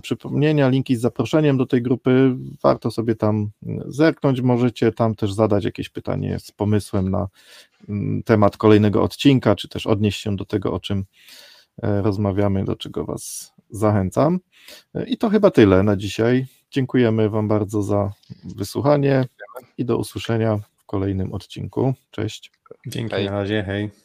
przypomnienia, 0.02 0.70
linki 0.70 0.96
z 0.96 1.02
zaproszeniem 1.02 1.58
do 1.58 1.66
tej 1.66 1.82
grupy. 1.82 2.36
Warto 2.64 2.92
sobie 2.92 3.16
tam 3.16 3.50
zerknąć. 3.86 4.42
Możecie 4.42 4.92
tam 4.92 5.16
też 5.16 5.34
zadać 5.34 5.66
jakieś 5.66 5.90
pytanie 5.90 6.40
z 6.40 6.52
pomysłem 6.52 7.10
na 7.10 7.28
Mm, 7.73 7.73
temat 8.26 8.58
kolejnego 8.58 9.04
odcinka, 9.04 9.56
czy 9.56 9.70
też 9.70 9.88
odnieść 9.88 10.22
się 10.22 10.36
do 10.36 10.46
tego, 10.46 10.74
o 10.74 10.80
czym 10.80 11.06
e, 11.84 12.02
rozmawiamy, 12.02 12.66
do 12.66 12.76
czego 12.76 13.06
Was 13.06 13.54
zachęcam. 13.70 14.40
E, 14.96 15.06
I 15.06 15.18
to 15.18 15.30
chyba 15.30 15.52
tyle 15.52 15.84
na 15.84 15.98
dzisiaj. 15.98 16.46
Dziękujemy 16.72 17.30
Wam 17.30 17.48
bardzo 17.48 17.82
za 17.82 18.12
wysłuchanie 18.56 19.26
i 19.78 19.86
do 19.86 19.98
usłyszenia 19.98 20.58
w 20.58 20.86
kolejnym 20.86 21.34
odcinku. 21.34 21.94
Cześć. 22.12 22.52
Dzięki, 22.88 23.16
hej. 23.16 23.26
na 23.26 23.32
razie, 23.32 23.64
hej. 23.64 24.03